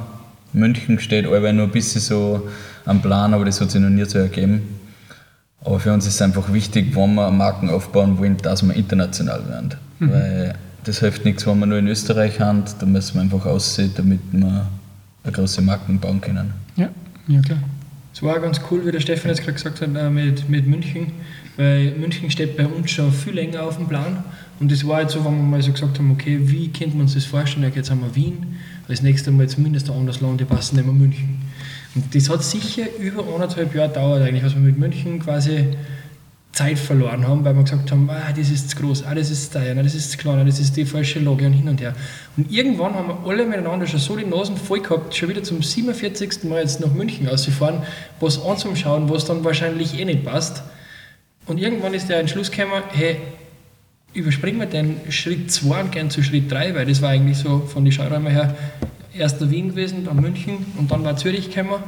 [0.53, 2.47] München steht allweil noch ein bisschen so
[2.85, 4.61] am Plan, aber das hat sich noch nie so ergeben.
[5.63, 9.47] Aber für uns ist es einfach wichtig, wenn wir Marken aufbauen wollen, dass wir international
[9.47, 9.75] werden.
[9.99, 13.91] Weil das hilft nichts, wenn wir nur in Österreich haben, da müssen wir einfach aussehen,
[13.95, 14.67] damit wir
[15.23, 16.53] eine große Marken bauen können.
[16.75, 16.89] Ja.
[17.27, 17.59] Ja, klar.
[18.13, 20.67] Es war auch ganz cool, wie der Stefan jetzt gerade gesagt hat, äh, mit, mit
[20.67, 21.13] München,
[21.55, 24.23] weil München steht bei uns schon viel länger auf dem Plan.
[24.59, 27.01] Und das war jetzt so, wenn wir mal so gesagt haben, okay, wie könnte man
[27.03, 27.63] uns das vorstellen?
[27.63, 30.85] Ja, jetzt haben wir Wien, als nächstes Mal zumindest ein anderes Land, die passen nicht
[30.85, 31.39] mehr München.
[31.95, 35.75] Und das hat sicher über anderthalb Jahre gedauert, eigentlich, was wir mit München quasi
[36.53, 39.51] Zeit verloren haben, weil wir gesagt haben, ah, das ist zu groß, ah, das ist
[39.51, 41.79] zu teuer, ah, das ist zu klein, das ist die falsche Lage und hin und
[41.79, 41.93] her.
[42.35, 45.63] Und irgendwann haben wir alle miteinander schon so die Nasen voll gehabt, schon wieder zum
[45.63, 46.43] 47.
[46.43, 47.83] Mal jetzt nach München auszufahren,
[48.19, 50.63] was anzuschauen, was dann wahrscheinlich eh nicht passt.
[51.45, 53.17] Und irgendwann ist der Entschluss gekommen, hey,
[54.13, 57.59] überspringen wir den Schritt 2 und gehen zu Schritt 3, weil das war eigentlich so
[57.61, 58.55] von den Schauräumen her
[59.13, 61.81] erst Wien gewesen, dann München und dann war Zürich gekommen.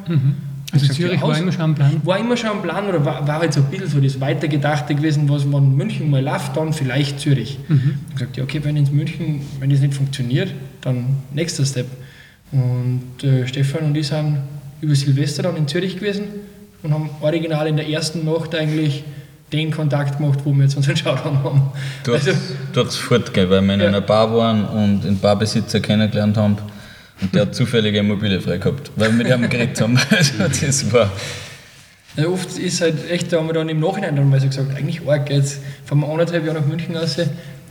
[0.71, 2.01] Also Ich sag, Zürich ja, war immer schon am Plan.
[2.03, 4.95] War immer schon am Plan oder war, war halt so ein bisschen so das Weitergedachte
[4.95, 7.59] gewesen, was wenn München mal läuft, dann vielleicht Zürich.
[7.67, 7.95] Mhm.
[8.09, 11.87] Ich gesagt, ja, okay, wenn in München, wenn das nicht funktioniert, dann nächster Step.
[12.51, 14.37] Und äh, Stefan und ich sind
[14.81, 16.23] über Silvester dann in Zürich gewesen
[16.83, 19.03] und haben original in der ersten Nacht eigentlich
[19.51, 21.61] den Kontakt gemacht, wo wir jetzt unseren Showdown haben.
[22.03, 22.39] Durchs, Also,
[22.73, 23.87] durchs Fortgehen, weil wir in Ja.
[23.87, 26.57] einer Bar waren und den Barbesitzer kennengelernt haben.
[27.21, 29.97] Und der hat zufällig eine Immobilie frei gehabt, weil wir mit ihm geredet haben.
[30.09, 30.33] Also
[30.65, 31.11] das war.
[32.15, 34.75] Ja, oft ist halt echt, da haben wir dann im Nachhinein dann mal so gesagt,
[34.75, 37.17] eigentlich arg, jetzt fahren wir anderthalb Jahre nach München raus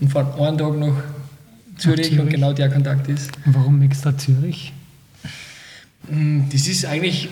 [0.00, 0.94] und fahren einen Tag nach
[1.78, 2.20] Zürich, Zürich.
[2.20, 3.30] und genau der Kontakt ist.
[3.46, 4.72] Warum extra Zürich?
[6.08, 7.28] Mm, Das ist eigentlich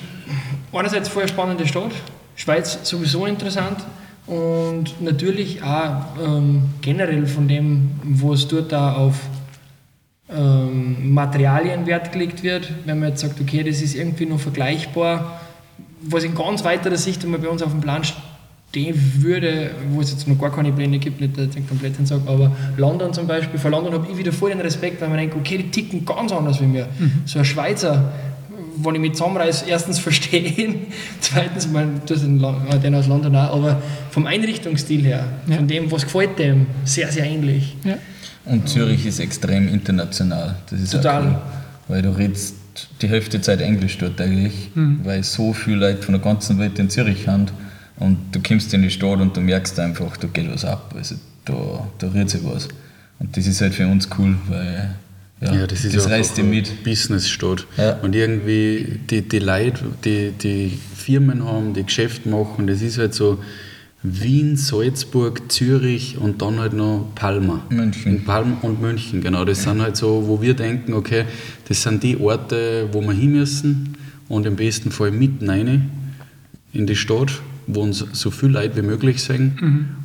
[0.73, 1.93] einerseits voll eine spannende Stadt,
[2.37, 3.79] Schweiz sowieso interessant
[4.27, 9.17] und natürlich auch ähm, generell von dem, was dort da auf
[10.37, 15.41] ähm, Materialien Wert gelegt wird, wenn man jetzt sagt, okay, das ist irgendwie nur vergleichbar,
[16.03, 20.11] was in ganz weiterer Sicht einmal bei uns auf dem Plan stehen würde, wo es
[20.13, 23.27] jetzt noch gar keine Pläne gibt, nicht dass ich den kompletten sage, aber London zum
[23.27, 26.05] Beispiel, vor London habe ich wieder voll den Respekt, weil man denkt, okay, die ticken
[26.05, 26.87] ganz anders wie mir.
[27.27, 28.13] So ein Schweizer,
[28.77, 30.87] wenn ich mit zusammenreiß, erstens verstehen,
[31.21, 35.57] zweitens, meine, das ist den aus London auch, aber vom Einrichtungsstil her, Ja.
[35.57, 37.77] von dem, was gefällt dem, sehr, sehr ähnlich.
[37.85, 37.97] Ja.
[38.45, 40.57] Und Zürich ist extrem international.
[40.71, 41.23] Das ist Total.
[41.27, 41.37] Cool,
[41.89, 42.55] weil du redest
[43.03, 44.71] die Hälfte der Zeit Englisch dort eigentlich,
[45.05, 47.47] weil so viele Leute von der ganzen Welt in Zürich haben.
[47.99, 50.95] Und du kommst in die Stadt und du merkst einfach, da geht was ab.
[50.97, 52.69] Also da, da rührt sich was.
[53.19, 54.95] Und das ist halt für uns cool, weil
[55.43, 56.83] ja, Ja, das ist das reißt eine mit.
[56.85, 57.67] Businessstadt.
[57.77, 57.97] Ja.
[57.97, 63.13] Und irgendwie die, die Leute, die, die Firmen haben, die Geschäfte machen, das ist halt
[63.15, 63.39] so
[64.03, 67.61] Wien, Salzburg, Zürich und dann halt noch Palma.
[67.69, 68.17] München.
[68.17, 69.45] In Palma und München, genau.
[69.45, 71.27] Das sind halt so, wo wir denken, okay,
[71.69, 73.97] das sind die Orte, wo wir hin müssen
[74.29, 75.91] und im besten Fall mitten rein
[76.73, 79.59] in die Stadt, wo uns so viele Leute wie möglich sind.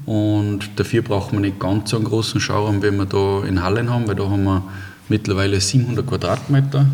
[0.05, 3.89] Und dafür braucht man nicht ganz so einen großen Schauraum, wie wir da in Hallen
[3.89, 4.63] haben, weil da haben wir
[5.07, 6.85] mittlerweile 700 Quadratmeter.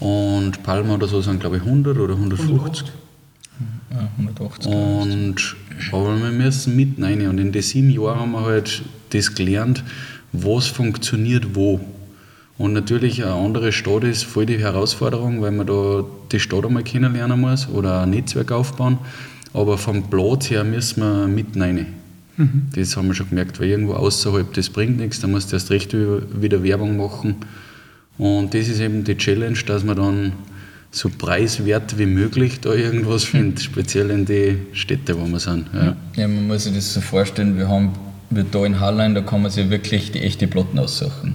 [0.00, 2.90] Und Palma oder so sind, glaube ich, 100 oder 150.
[3.90, 4.72] Ja, 180.
[4.72, 5.56] Und,
[5.92, 7.26] aber wir müssen mitten rein.
[7.26, 9.84] Und in den sieben Jahren haben wir halt das gelernt,
[10.32, 11.80] was funktioniert wo.
[12.58, 16.84] Und natürlich eine andere Stadt ist voll die Herausforderung, weil man da die Stadt einmal
[16.84, 18.98] kennenlernen muss oder ein Netzwerk aufbauen.
[19.52, 21.86] Aber vom Platz her müssen wir mitten rein.
[22.74, 25.70] Das haben wir schon gemerkt, weil irgendwo außerhalb, das bringt nichts, da musst du erst
[25.70, 27.36] recht wieder Werbung machen.
[28.18, 30.32] Und das ist eben die Challenge, dass man dann
[30.92, 35.66] so preiswert wie möglich da irgendwas findet, speziell in die Städte, wo wir sind.
[35.74, 35.96] Ja.
[36.16, 37.92] Ja, man muss sich das so vorstellen, wir haben
[38.34, 41.34] wir da in Hallein, da kann man sich wirklich die echte Platten aussuchen.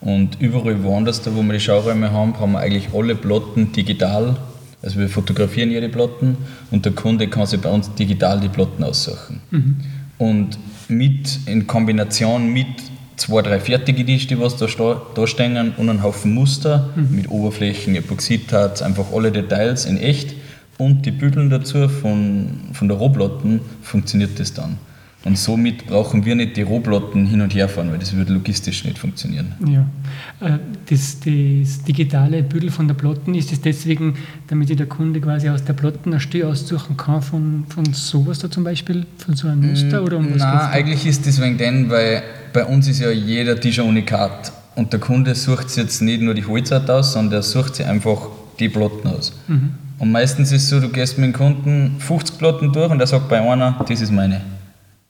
[0.00, 4.36] Und überall woanders, da wo wir die Schauräume haben, haben wir eigentlich alle Platten digital.
[4.82, 6.36] Also wir fotografieren jede Platten
[6.70, 9.40] und der Kunde kann sich bei uns digital die Platten aussuchen.
[10.18, 12.66] Und mit, in Kombination mit
[13.16, 14.66] zwei, drei fertige Tische, die was da,
[15.14, 20.34] da stehen und einen Haufen Muster mit Oberflächen, Epoxidharz, einfach alle Details in echt
[20.78, 24.78] und die Bügeln dazu von, von der Rohplatten funktioniert das dann.
[25.24, 28.84] Und somit brauchen wir nicht die Rohplatten hin und her fahren, weil das würde logistisch
[28.84, 29.52] nicht funktionieren.
[29.64, 29.86] Ja.
[30.44, 30.58] Äh,
[30.90, 34.16] Das, das digitale Büdel von der Platten ist es deswegen,
[34.48, 38.40] damit sich der Kunde quasi aus der Platten ein Stück aussuchen kann von, von sowas
[38.40, 41.56] da zum Beispiel, von so einem Muster oder um was Nein, eigentlich ist das wegen
[41.56, 44.52] dem, weil bei uns ist ja jeder Tisch ein Unikat.
[44.74, 47.86] Und der Kunde sucht sich jetzt nicht nur die Holzart aus, sondern er sucht sich
[47.86, 49.32] einfach die Platten aus.
[49.98, 53.06] Und meistens ist es so, du gehst mit dem Kunden 50 Platten durch und er
[53.06, 54.40] sagt bei einer, das ist meine.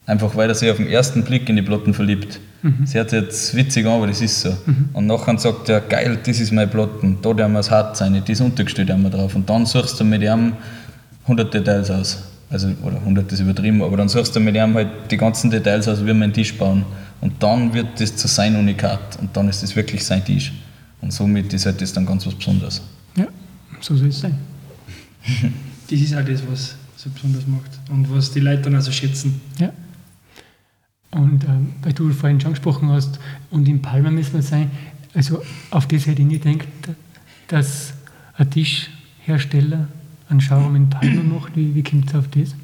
[0.04, 2.40] Einfach weil er sich auf den ersten Blick in die Platten verliebt.
[2.80, 4.56] Das hört sich jetzt witzig an, aber das ist so.
[4.92, 8.20] Und nachher sagt er, geil, das ist meine Platten, da haben wir das Hart sein,
[8.26, 9.34] das Untergestell haben wir drauf.
[9.34, 10.54] Und dann suchst du mit ihm
[11.22, 12.22] 100 Details aus.
[12.50, 15.88] Also, oder 100 ist übertrieben, aber dann suchst du mit ihm halt die ganzen Details
[15.88, 16.84] aus, wie wir einen Tisch bauen.
[17.22, 20.52] Und dann wird das zu sein Unikat und dann ist das wirklich sein Tisch.
[21.00, 22.82] Und somit ist halt das dann ganz was Besonderes.
[23.16, 23.28] Ja,
[23.80, 24.38] so soll es sein.
[25.90, 29.42] Das ist auch das, was so besonders macht und was die Leute dann also schätzen.
[29.58, 29.70] Ja.
[31.10, 33.18] Und ähm, weil du vorhin schon angesprochen hast,
[33.50, 34.70] und in Palma müssen wir sein,
[35.12, 36.66] also auf das hätte ich nie gedacht,
[37.48, 37.92] dass
[38.38, 39.88] ein Tischhersteller
[40.30, 41.54] einen Schauraum in Palma macht.
[41.54, 42.54] Wie, wie kommt es auf das?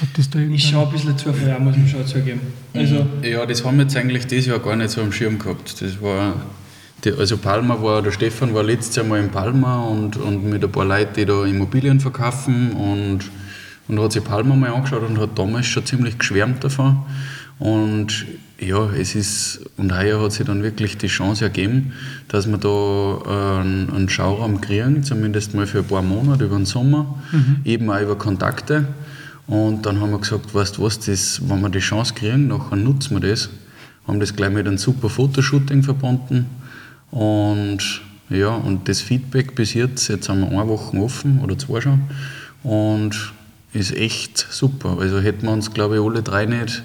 [0.00, 2.40] Hat das da Ich schaue ein bisschen zu viel, muss man schon zugeben.
[2.74, 5.80] Also, Ja, das haben wir jetzt eigentlich dieses Jahr gar nicht so am Schirm gehabt.
[5.80, 6.34] Das war,
[7.04, 10.62] die, also Palma war, der Stefan war letztes Jahr mal in Palma und, und mit
[10.62, 13.20] ein paar Leuten, die da Immobilien verkaufen und,
[13.88, 16.98] und hat sich Palma mal angeschaut und hat damals schon ziemlich geschwärmt davon.
[17.58, 18.26] Und
[18.58, 21.92] ja, es ist, und heuer hat sich dann wirklich die Chance ergeben,
[22.28, 26.56] dass wir da äh, einen, einen Schauraum kriegen, zumindest mal für ein paar Monate über
[26.56, 27.22] den Sommer,
[27.64, 28.88] eben auch über Kontakte.
[29.46, 32.76] Und dann haben wir gesagt, weißt du was, das, wenn wir die Chance kriegen, nachher
[32.76, 33.48] nutzen wir das.
[34.06, 36.46] Haben das gleich mit einem super Fotoshooting verbunden.
[37.10, 41.80] Und ja, und das Feedback bis jetzt, jetzt haben wir eine Woche offen oder zwei
[41.80, 42.02] schon.
[42.62, 43.32] Und
[43.72, 44.98] ist echt super.
[44.98, 46.82] Also hätten wir uns, glaube ich, alle drei nicht,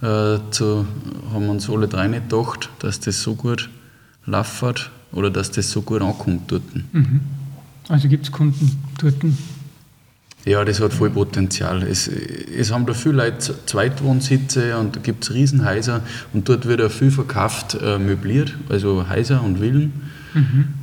[0.00, 0.86] äh, zu,
[1.32, 3.70] haben uns alle drei nicht gedacht, dass das so gut
[4.26, 6.62] läuft oder dass das so gut ankommt dort.
[7.88, 9.14] Also gibt es Kunden dort.
[10.44, 11.82] Ja, das hat voll Potenzial.
[11.84, 16.02] Es, es haben da viele Leute Zweitwohnsitze und da gibt es Riesenhäuser
[16.32, 19.92] und dort wird auch viel verkauft, äh, möbliert, also Häuser und Villen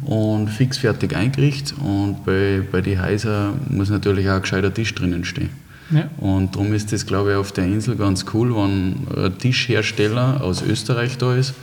[0.06, 5.26] und fixfertig eingerichtet und bei, bei den Häusern muss natürlich auch ein gescheiter Tisch drinnen
[5.26, 5.50] stehen.
[5.92, 6.08] Ja.
[6.18, 10.62] Und darum ist das, glaube ich, auf der Insel ganz cool, wenn ein Tischhersteller aus
[10.62, 11.56] Österreich da ist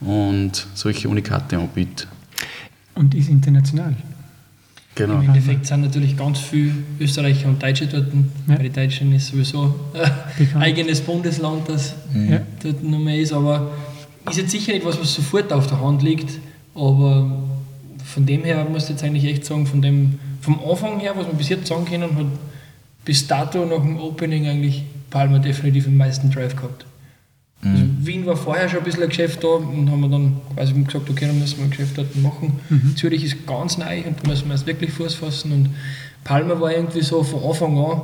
[0.00, 2.08] und solche Unikate anbietet.
[2.94, 3.94] Und ist international.
[4.98, 5.20] Genau.
[5.20, 8.06] Im Endeffekt sind natürlich ganz viele Österreicher und Deutsche dort.
[8.48, 8.56] Ja.
[8.56, 9.72] Bei den Deutschen ist sowieso
[10.54, 12.40] ein eigenes Bundesland, das Ja.
[12.62, 13.32] dort noch mehr ist.
[13.32, 13.70] Aber
[14.28, 16.38] ist jetzt sicher nicht was, was sofort auf der Hand liegt.
[16.74, 17.30] Aber
[18.04, 21.26] von dem her muss ich jetzt eigentlich echt sagen, von dem, vom Anfang her, was
[21.26, 22.26] wir bis jetzt sagen können, hat
[23.04, 26.84] bis dato nach dem Opening eigentlich Palma definitiv den meisten Drive gehabt.
[27.60, 30.72] Also Wien war vorher schon ein bisschen ein Geschäft da und haben wir dann quasi
[30.74, 32.60] gesagt, okay, dann müssen wir ein Geschäft dort machen.
[32.96, 35.52] Zürich ist ganz neu und da müssen wir jetzt wirklich Fuß fassen.
[35.52, 35.70] Und
[36.22, 38.00] Palma war irgendwie so von Anfang an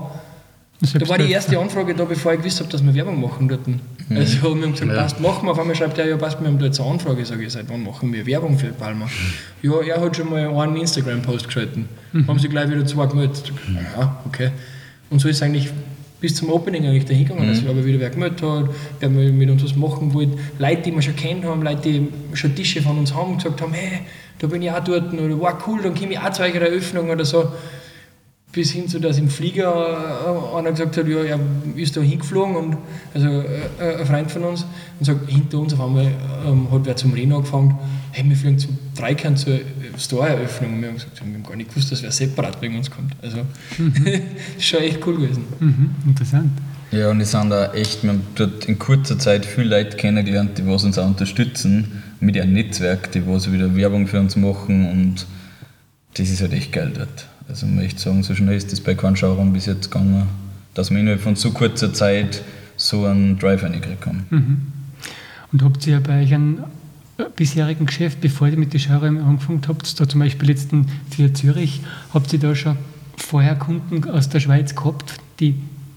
[0.98, 3.80] Da war die erste Anfrage da, bevor ich gewusst habe, dass wir Werbung machen dürfen.
[4.08, 4.16] Mhm.
[4.16, 5.00] Also wir haben gesagt, ja.
[5.00, 5.52] passt, machen wir.
[5.52, 7.24] Auf einmal schreibt er, ja passt, wir haben da jetzt eine Anfrage.
[7.24, 9.06] Sage ich, seit wann machen wir Werbung für Palma?
[9.06, 9.70] Mhm.
[9.70, 11.88] Ja, er hat schon mal einen Instagram-Post geschalten.
[12.12, 12.26] Mhm.
[12.26, 13.52] Haben sie gleich wieder zwei gemeldet.
[13.96, 14.50] Ja, okay.
[15.10, 15.70] Und so ist es eigentlich
[16.24, 17.50] bis zum Opening eigentlich dahin gegangen, mhm.
[17.50, 20.38] dass sich aber wieder wer gemeldet hat, wer mit uns was machen wollte.
[20.58, 23.74] Leute, die wir schon kennt haben, Leute, die schon Tische von uns haben, gesagt haben,
[23.74, 24.00] hey,
[24.38, 27.10] da bin ich auch dort oder wow, cool, dann komme ich auch zu eurer Eröffnung
[27.10, 27.44] oder so
[28.54, 31.40] bis hin zu, dass im Flieger äh, einer gesagt hat, ja, er
[31.74, 32.76] ist da hingeflogen und
[33.12, 34.64] also äh, ein Freund von uns
[34.98, 36.06] und sagt, hinter uns auf einmal
[36.46, 37.76] ähm, hat wer zum Reden angefangen,
[38.12, 39.58] hey, wir fliegen zum Dreikern zur
[39.98, 42.90] Store-Eröffnung und wir haben gesagt, wir haben gar nicht gewusst, dass wer separat wegen uns
[42.90, 43.12] kommt.
[43.20, 43.38] Also
[43.78, 43.92] mhm.
[44.04, 44.14] das
[44.58, 45.44] ist schon echt cool gewesen.
[45.58, 46.50] Mhm, interessant.
[46.92, 50.58] Ja, und es sind da echt, wir haben dort in kurzer Zeit viele Leute kennengelernt,
[50.58, 54.88] die was uns auch unterstützen mit ihrem Netzwerk, die was wieder Werbung für uns machen
[54.88, 55.26] und
[56.16, 57.26] das ist halt echt geil dort.
[57.48, 60.26] Also man möchte sagen, so schnell ist das bei keinem Schauraum bis jetzt gegangen,
[60.72, 62.42] dass wir innerhalb von so kurzer Zeit
[62.76, 64.26] so einen Drive reingekriegt haben.
[64.30, 64.72] Mhm.
[65.52, 66.64] Und habt ihr bei euch einen
[67.18, 71.32] äh, bisherigen Geschäft, bevor ihr mit den Schauräumen angefangen habt, da zum Beispiel letzten für
[71.32, 71.80] Zürich,
[72.12, 72.76] habt ihr da schon
[73.16, 75.54] vorher Kunden aus der Schweiz gehabt, die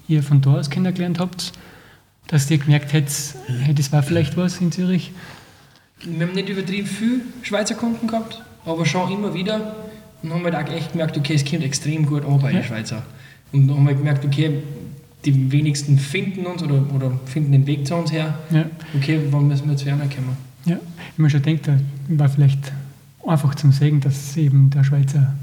[0.07, 1.53] ihr von da aus kennengelernt habt,
[2.27, 5.11] dass ihr gemerkt hättet, hey, das war vielleicht was in Zürich?
[6.03, 9.75] Wir haben nicht übertrieben viele Schweizer Kunden gehabt, aber schon immer wieder
[10.23, 13.03] und haben halt auch echt gemerkt, okay, es kommt extrem gut an bei den Schweizer.
[13.51, 14.61] Und dann haben wir halt gemerkt, okay,
[15.25, 18.35] die wenigsten finden uns oder, oder finden den Weg zu uns her.
[18.49, 18.65] Ja.
[18.95, 20.37] Okay, wann müssen wir zu einer kommen?
[20.65, 20.77] Ja,
[21.13, 21.69] ich mir schon denkt,
[22.09, 22.71] war vielleicht
[23.25, 25.33] einfach zum Sagen, dass eben der Schweizer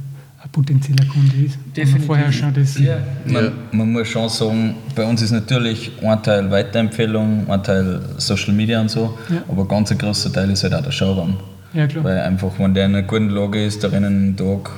[0.43, 1.59] ein potenzieller Kunde ist.
[1.77, 2.07] Definitiv.
[2.07, 2.79] Vorher schon das.
[2.79, 2.99] Ja.
[3.27, 8.53] Man, man, muss schon sagen, bei uns ist natürlich ein Teil Weiterempfehlung, ein Teil Social
[8.53, 9.43] Media und so, ja.
[9.49, 11.37] aber ganz ein großer Teil ist halt auch der Schauraum.
[11.75, 12.05] Ja, klar.
[12.05, 14.71] Weil einfach, wenn der in einer guten Lage ist, da rennen am Tag,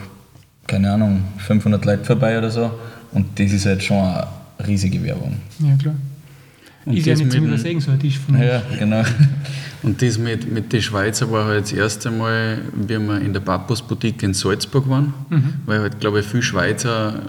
[0.67, 2.71] keine Ahnung, 500 Leute vorbei oder so.
[3.13, 4.27] Und das ist halt schon eine
[4.67, 5.37] riesige Werbung.
[5.61, 5.95] Ja, klar.
[6.87, 9.03] Und ist ja nicht zum Übersehen, so ein Tisch von Ja, genau.
[9.83, 13.41] Und das mit, mit den Schweizer war halt das erste Mal, wie wir in der
[13.41, 15.55] Pappus Boutique in Salzburg waren, mhm.
[15.67, 17.23] weil halt, glaube ich, viele Schweizer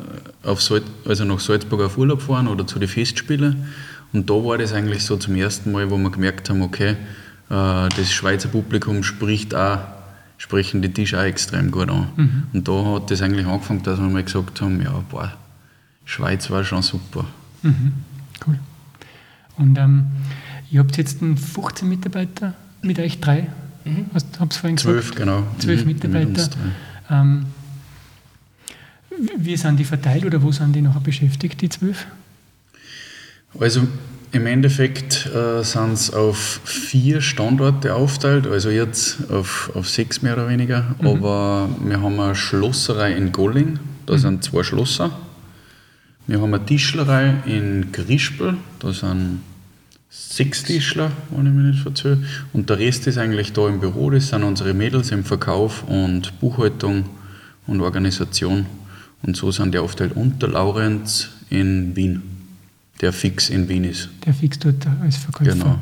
[0.43, 3.65] auf Salz, also nach Salzburg auf Urlaub fahren oder zu den Festspielen.
[4.13, 6.95] Und da war das eigentlich so zum ersten Mal, wo wir gemerkt haben, okay,
[7.49, 9.79] das Schweizer Publikum spricht auch,
[10.37, 12.09] sprechen die Tische auch extrem gut an.
[12.15, 12.43] Mhm.
[12.53, 15.33] Und da hat das eigentlich angefangen, dass wir mal gesagt haben, ja, boah,
[16.05, 17.25] Schweiz war schon super.
[17.63, 17.93] Mhm.
[18.45, 18.59] Cool.
[19.57, 20.07] Und ähm,
[20.69, 23.47] ihr habt jetzt 15 Mitarbeiter mit euch drei?
[23.85, 24.05] Mhm.
[24.13, 25.19] Hast, hab's vorhin Zwölf, gesagt?
[25.19, 25.43] genau.
[25.59, 25.87] Zwölf mhm.
[25.87, 26.49] Mitarbeiter.
[27.09, 27.45] Ähm,
[29.37, 32.05] wie sind die verteilt oder wo sind die noch beschäftigt, die zwölf?
[33.59, 33.87] Also
[34.37, 40.33] im Endeffekt äh, sind es auf vier Standorte aufteilt, also jetzt auf, auf sechs mehr
[40.33, 40.95] oder weniger.
[41.01, 41.07] Mhm.
[41.07, 44.17] Aber wir haben eine Schlosserei in Golling, da mhm.
[44.19, 45.11] sind zwei Schlosser.
[46.27, 49.41] Wir haben eine Tischlerei in Grispel, da sind
[50.09, 52.23] sechs Tischler, wenn ich mich nicht verzähle.
[52.53, 56.39] Und der Rest ist eigentlich da im Büro, das sind unsere Mädels im Verkauf und
[56.39, 57.05] Buchhaltung
[57.65, 58.65] und Organisation.
[59.23, 60.15] Und so sind die aufteilt.
[60.15, 62.36] Und der Laurenz in Wien
[63.01, 64.09] der fix in Wien ist.
[64.25, 65.51] Der fix dort als Verkäufer.
[65.51, 65.79] Genau.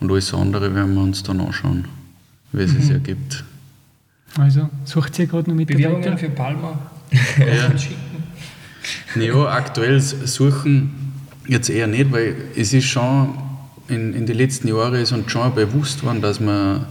[0.00, 1.86] Und alles andere werden wir uns dann anschauen,
[2.52, 2.82] wie es mhm.
[2.82, 3.44] sich ergibt.
[4.38, 6.90] Also sucht ihr gerade noch mit Bewerbungen für Palma?
[7.38, 9.22] ja.
[9.22, 11.12] ja, aktuell suchen
[11.46, 13.34] jetzt eher nicht, weil es ist schon
[13.88, 16.86] in, in den letzten Jahren ist uns schon bewusst worden, dass man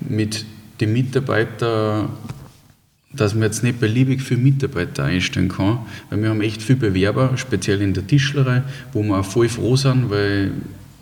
[0.00, 0.44] mit
[0.80, 2.10] den Mitarbeitern
[3.16, 5.78] dass man jetzt nicht beliebig viele Mitarbeiter einstellen kann,
[6.10, 9.76] weil wir haben echt viele Bewerber, speziell in der Tischlerei, wo wir auch voll froh
[9.76, 10.52] sind, weil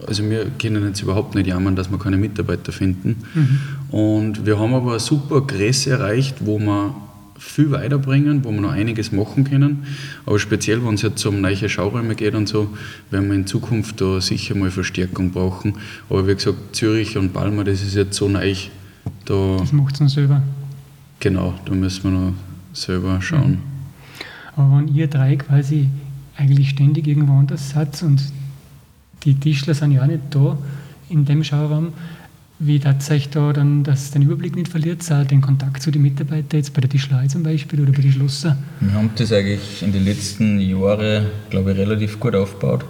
[0.06, 3.16] also wir können jetzt überhaupt nicht jammern, dass wir keine Mitarbeiter finden.
[3.34, 3.58] Mhm.
[3.96, 6.94] Und wir haben aber eine super Größe erreicht, wo wir
[7.38, 9.84] viel weiterbringen, wo wir noch einiges machen können.
[10.26, 12.70] Aber speziell, wenn es jetzt um neue Schauräume geht und so,
[13.10, 15.74] werden wir in Zukunft da sicher mal Verstärkung brauchen.
[16.08, 18.54] Aber wie gesagt, Zürich und Palma, das ist jetzt so neu.
[19.26, 20.42] Da das macht es dann selber.
[21.20, 22.32] Genau, da müssen wir noch
[22.72, 23.50] selber schauen.
[23.50, 23.58] Mhm.
[24.56, 25.88] Aber wenn ihr drei quasi
[26.36, 28.22] eigentlich ständig irgendwo anders seid und
[29.24, 30.58] die Tischler sind ja auch nicht da
[31.08, 31.92] in dem Schauraum,
[32.58, 36.58] wie das euch da dann, dass den Überblick nicht verliert, den Kontakt zu den Mitarbeitern,
[36.58, 38.56] jetzt bei der Tischlerei zum Beispiel oder bei den Schlosser?
[38.80, 42.84] Wir haben das eigentlich in den letzten Jahren, glaube ich, relativ gut aufgebaut.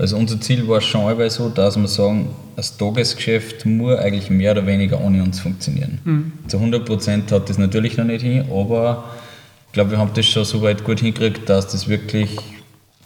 [0.00, 4.52] Also unser Ziel war schon einmal so, dass wir sagen, das Tagesgeschäft muss eigentlich mehr
[4.52, 5.98] oder weniger ohne uns funktionieren.
[6.04, 6.32] Mhm.
[6.48, 9.04] Zu 100 Prozent hat das natürlich noch nicht hin, aber
[9.66, 12.34] ich glaube, wir haben das schon so weit gut hingekriegt, dass das wirklich,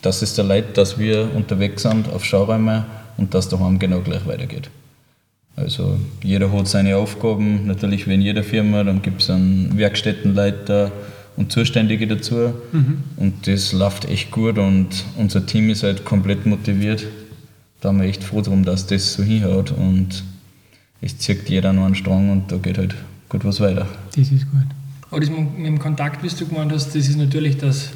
[0.03, 2.85] dass es der Leid, dass wir unterwegs sind auf Schauräume
[3.16, 4.71] und dass daheim genau gleich weitergeht.
[5.57, 10.93] Also jeder hat seine Aufgaben, natürlich wie in jeder Firma, dann gibt es einen Werkstättenleiter
[11.37, 12.55] und Zuständige dazu.
[12.72, 13.03] Mhm.
[13.16, 17.07] Und das läuft echt gut und unser Team ist halt komplett motiviert.
[17.80, 20.24] Da sind wir echt froh drum, dass das so hinhaut und
[21.01, 22.95] es zieht jeder noch einen Strang und da geht halt
[23.28, 23.87] gut was weiter.
[24.16, 24.66] Das ist gut.
[25.11, 27.91] Aber das mit dem Kontakt, wie du gemeint hast, das ist natürlich das,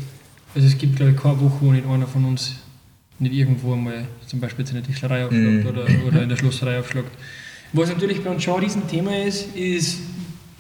[0.55, 2.57] also es gibt glaube ich keine Woche, wo nicht einer von uns
[3.19, 5.67] nicht irgendwo einmal zum Beispiel in der Tischlerei aufschlagt mhm.
[5.67, 7.11] oder, oder in der Schlosserei aufschlagt.
[7.73, 9.99] Was natürlich bei uns schon ein Riesenthema ist, ist,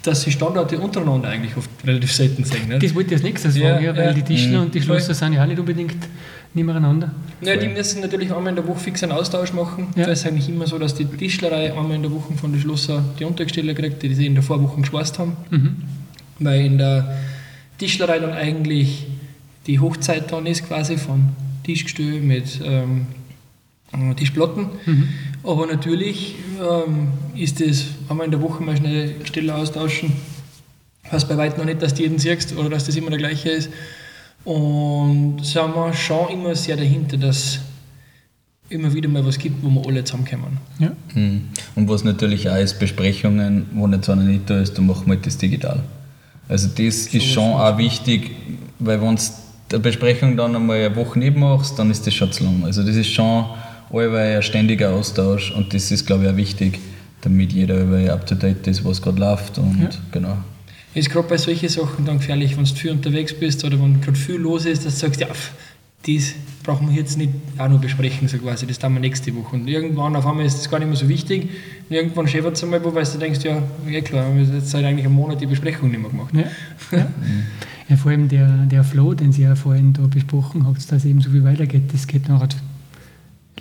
[0.03, 2.69] dass die Standorte untereinander eigentlich oft relativ selten sind.
[2.69, 2.79] Ne?
[2.79, 4.13] Das wollte ich als nächstes sagen, ja, weil ja.
[4.13, 4.67] die Tischler mhm.
[4.67, 5.97] und die Schlosser sind ja auch nicht unbedingt
[6.55, 7.13] nebeneinander.
[7.41, 9.89] Ja, die müssen natürlich einmal in der Woche fix einen Austausch machen.
[9.97, 10.07] Ja.
[10.07, 13.05] Das ist eigentlich immer so, dass die Tischlerei einmal in der Woche von den Schlosser
[13.19, 15.37] die Untergesteller kriegt, die sie in der Vorwoche geschweißt haben.
[15.51, 15.77] Mhm.
[16.39, 17.19] Weil in der
[17.79, 19.07] Tischlerei dann eigentlich
[19.67, 21.31] die Hochzeit dann ist quasi von
[21.65, 23.07] Tischgestell mit ähm,
[24.17, 24.69] Tischplatten.
[24.87, 25.09] Mhm.
[25.43, 30.13] Aber natürlich ähm, ist das einmal in der Woche mal schnell Stelle austauschen.
[31.11, 33.51] Heißt bei weitem noch nicht, dass du jeden siehst oder dass das immer der gleiche
[33.51, 33.71] ist.
[34.45, 37.61] Und sind wir schon immer sehr dahinter, dass
[38.71, 40.59] immer wieder mal was gibt, wo wir alle zusammenkommen.
[40.79, 40.93] Ja.
[41.15, 41.49] Mhm.
[41.75, 45.07] Und was natürlich auch ist, Besprechungen, wo nicht so einer nicht da ist, dann machen
[45.07, 45.83] wir halt das digital.
[46.49, 48.31] Also das so ist schon auch wichtig,
[48.79, 49.23] weil wenn du
[49.71, 52.65] eine Besprechung dann einmal eine Woche nicht machst, dann ist das schon zu lang.
[52.65, 53.47] Also das ist schon
[53.93, 56.79] allweil ein ständiger Austausch und das ist, glaube ich, auch wichtig,
[57.23, 59.59] damit jeder up to date ist, was gerade läuft.
[59.59, 59.89] Und ja.
[60.13, 60.39] genau.
[60.95, 64.19] Ist gerade bei solchen Sachen dann gefährlich, wenn du viel unterwegs bist oder wenn gerade
[64.19, 65.29] viel los ist, dass du sagst, ja,
[66.07, 69.57] dies brauchen wir jetzt nicht auch noch besprechen, so quasi, das tun wir nächste Woche.
[69.57, 71.49] Und irgendwann auf einmal ist das gar nicht mehr so wichtig.
[71.89, 74.71] Und irgendwann schäfert es einmal, wo weil du denkst, ja, ja klar, wir haben jetzt
[74.71, 76.35] seit eigentlich einem Monat die Besprechung nicht mehr gemacht.
[76.35, 76.45] Ja,
[76.97, 77.07] ja.
[77.89, 81.21] ja vor allem der, der Flow, den Sie ja vorhin da besprochen haben, dass eben
[81.21, 82.49] so viel weitergeht, das geht nachher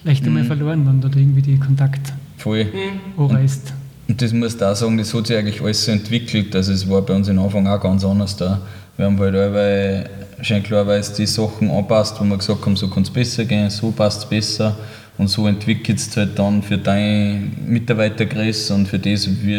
[0.08, 0.48] leicht einmal mhm.
[0.48, 2.66] verloren, wenn da irgendwie die Kontakt Voll.
[2.66, 3.22] Mhm.
[3.22, 3.74] anreißt.
[4.08, 6.56] Und das muss da sagen, das hat sich eigentlich alles so entwickelt.
[6.56, 8.62] Also es war bei uns am Anfang auch ganz anders da.
[8.96, 10.10] Wir haben halt alle
[10.42, 13.92] schon klarweise die Sachen anpasst, wo wir gesagt haben, so kann es besser gehen, so
[13.92, 14.78] passt es besser.
[15.18, 19.58] Und so entwickelt es halt dann für deine Mitarbeitergröße und für das, wie,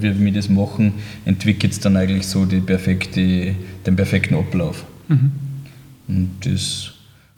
[0.00, 0.94] wie wir das machen,
[1.24, 3.54] entwickelt es dann eigentlich so die perfekte,
[3.86, 4.84] den perfekten Ablauf.
[5.08, 5.32] Mhm.
[6.08, 6.90] Und das,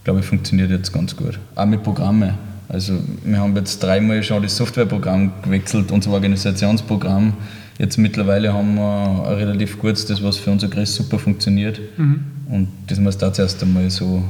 [0.03, 1.39] glaube ich, funktioniert jetzt ganz gut.
[1.55, 2.50] Auch mit Programmen.
[2.71, 7.33] Also wir haben jetzt dreimal schon das Softwareprogramm gewechselt, unser Organisationsprogramm.
[7.79, 11.81] Jetzt mittlerweile haben wir ein relativ gutes, das was für unser Kreis super funktioniert.
[11.97, 12.21] Mhm.
[12.49, 14.23] Und das muss da zuerst einmal so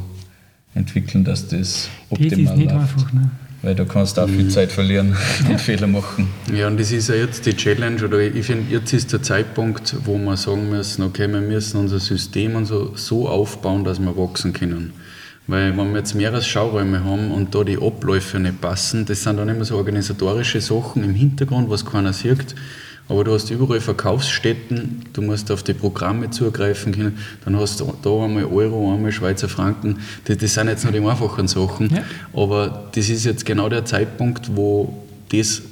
[0.74, 2.94] entwickeln, dass das optimal ist nicht läuft.
[2.94, 3.30] Einfach, ne?
[3.60, 4.50] Weil du kannst auch viel mhm.
[4.50, 5.14] Zeit verlieren
[5.50, 6.28] und Fehler machen.
[6.50, 9.96] Ja, und das ist ja jetzt die Challenge, oder ich finde, jetzt ist der Zeitpunkt,
[10.06, 14.16] wo wir sagen müssen, okay, wir müssen unser System und so, so aufbauen, dass wir
[14.16, 14.94] wachsen können.
[15.46, 19.36] Weil wenn wir jetzt mehrere Schauräume haben und da die Abläufe nicht passen, das sind
[19.36, 22.54] dann immer so organisatorische Sachen im Hintergrund, was keiner sieht.
[23.10, 27.92] Aber du hast überall Verkaufsstätten, du musst auf die Programme zugreifen können, dann hast du
[28.02, 29.98] da einmal Euro, einmal Schweizer Franken.
[30.26, 32.04] Das, das sind jetzt nicht die einfachen Sachen, ja.
[32.32, 35.62] aber das ist jetzt genau der Zeitpunkt, wo das,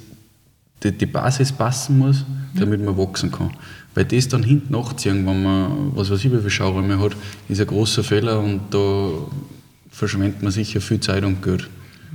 [0.83, 3.51] die, die Basis passen muss, damit man wachsen kann.
[3.95, 7.13] Weil das dann hinten nachziehen, wenn man, was weiß ich, wie viele Schauräume hat,
[7.47, 9.11] ist ein großer Fehler und da
[9.89, 11.69] verschwendet man sicher viel Zeit und Geld.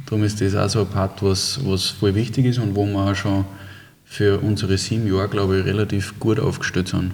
[0.06, 3.10] Darum ist das auch so ein Part, was, was voll wichtig ist und wo wir
[3.10, 3.44] auch schon
[4.04, 7.12] für unsere sieben Jahre, glaube ich, relativ gut aufgestellt sind.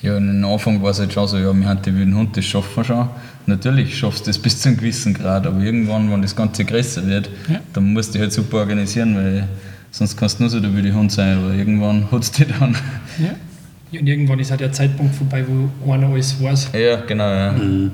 [0.00, 2.44] Ja, am Anfang war es halt schon so, ja, wir haben die wilden Hund, das
[2.44, 3.08] schaffen wir schon.
[3.46, 7.06] Natürlich schaffst du das bis zu einem gewissen Grad, aber irgendwann, wenn das Ganze größer
[7.06, 7.60] wird, ja.
[7.72, 9.48] dann musst du dich halt super organisieren, weil
[9.92, 12.76] sonst kannst du nur so der wilde Hund sein, aber irgendwann hat es dich dann.
[13.18, 14.00] Ja.
[14.00, 16.70] Und irgendwann ist halt der Zeitpunkt vorbei, wo einer alles weiß.
[16.72, 17.52] Ja, genau, ja.
[17.52, 17.90] Mhm.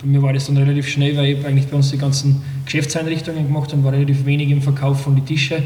[0.00, 3.46] Bei mir war das dann relativ schnell, weil ich eigentlich bei uns die ganzen Geschäftseinrichtungen
[3.46, 5.62] gemacht habe, war relativ wenig im Verkauf von den Tischen.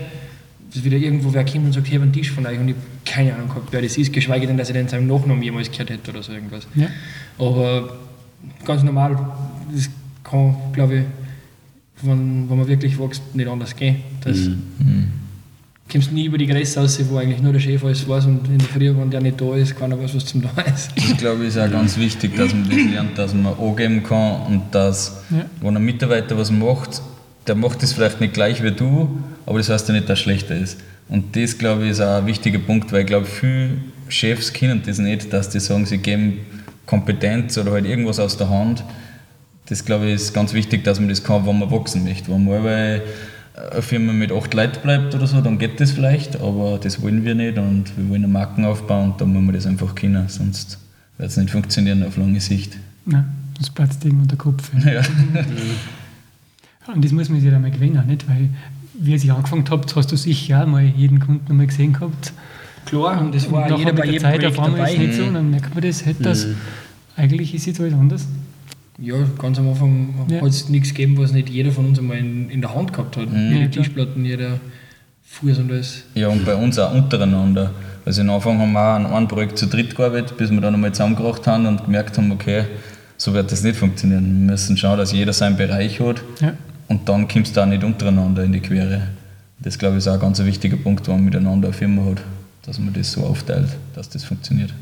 [0.73, 2.75] Dass wieder irgendwo wer kommt und sagt, ich habe einen Tisch von euch und ich
[2.75, 5.71] habe keine Ahnung gehabt, wer das ist, geschweige denn, dass ich den seinem Nachnamen jemals
[5.71, 6.69] gehört hätte oder so irgendwas.
[6.77, 6.87] Ja.
[7.39, 7.97] Aber
[8.65, 9.19] ganz normal,
[9.75, 9.91] das
[10.23, 11.05] kann, glaube ich,
[12.03, 13.97] wenn, wenn man wirklich wächst, nicht anders gehen.
[14.23, 15.09] Das, mhm.
[15.91, 18.59] Kommst nie über die Grenze raus, wo eigentlich nur der Chef alles weiß und in
[18.59, 20.91] der Früh, wenn der nicht da ist, keiner weiß, was zum da ist.
[20.97, 24.43] Ich glaube, es ist auch ganz wichtig, dass man das lernt, dass man angeben kann
[24.47, 25.45] und dass, ja.
[25.61, 27.03] wenn ein Mitarbeiter was macht,
[27.47, 29.09] der macht das vielleicht nicht gleich wie du,
[29.47, 30.79] aber das heißt ja nicht, dass er schlechter ist.
[31.09, 33.71] Und das, glaube ich, ist auch ein wichtiger Punkt, weil ich glaube, viele
[34.09, 36.39] Chefs kennen das nicht, dass die sagen, sie geben
[36.87, 38.85] Kompetenz oder halt irgendwas aus der Hand.
[39.69, 42.31] Das, glaube ich, ist ganz wichtig, dass man das kann, wenn man wachsen möchte.
[42.31, 43.01] Wenn man
[43.55, 47.25] eine Firma mit acht Leuten bleibt oder so, dann geht das vielleicht, aber das wollen
[47.25, 50.29] wir nicht und wir wollen eine Marken aufbauen und dann müssen wir das einfach können,
[50.29, 50.79] sonst
[51.19, 52.77] wird es nicht funktionieren auf lange Sicht.
[53.05, 53.27] Nein,
[53.59, 54.71] das platzt irgendwo der Kopf.
[54.85, 55.03] Ja.
[56.95, 58.29] und das muss man sich dann mal gewinnen, nicht?
[58.29, 58.49] Weil,
[58.95, 62.33] wie ihr sich angefangen habt, hast du sicher auch mal jeden Kunden mal gesehen gehabt.
[62.87, 64.93] Klar, und das war und jeder bei jedem Zeit Projekt auf einmal dabei.
[64.93, 66.47] Ist nicht so, dann merkt man das, hätte das.
[66.47, 66.57] Mhm
[67.21, 68.27] eigentlich ist jetzt alles anders.
[69.01, 70.41] Ja, ganz am Anfang Ja.
[70.43, 73.17] hat es nichts gegeben, was nicht jeder von uns einmal in, in der Hand gehabt
[73.17, 73.31] hat.
[73.33, 73.53] Mhm.
[73.53, 73.71] Jede.
[73.71, 74.61] Tischplatten, jeder
[75.25, 76.03] Fuß und alles.
[76.15, 77.71] Ja, und bei uns auch untereinander.
[78.05, 80.75] Also am Anfang haben wir auch an einem Projekt zu dritt gearbeitet, bis wir dann
[80.75, 82.65] einmal zusammengebracht haben und gemerkt haben, okay,
[83.17, 84.25] so wird das nicht funktionieren.
[84.25, 86.55] Wir müssen schauen, dass jeder seinen Bereich hat Ja.
[86.89, 89.03] und dann kommst du auch nicht untereinander in die Quere.
[89.61, 92.23] Das glaube ich ist auch ein ganz wichtiger Punkt, wenn man miteinander eine Firma hat,
[92.67, 94.73] dass man das so aufteilt, dass das funktioniert.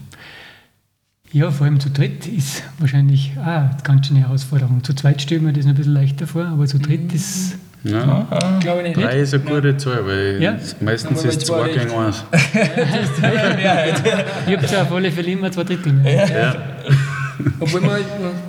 [1.33, 4.83] Ja, vor allem zu dritt ist wahrscheinlich auch eine ganz schöne Herausforderung.
[4.83, 7.55] Zu zweit stellen wir das noch ein bisschen leichter vor, aber zu dritt ist.
[7.85, 8.27] Ja.
[8.61, 9.07] Glaube ich nicht.
[9.07, 10.57] Drei ist eine gute Zahl, weil Ja.
[10.81, 12.25] meistens Aber ist zwei zwei gegen eins.
[14.47, 15.93] Ich habe ja auf alle Fälle immer zwei Drittel.
[15.93, 16.29] mehr.
[16.29, 16.57] Ja.
[17.61, 17.99] Obwohl wir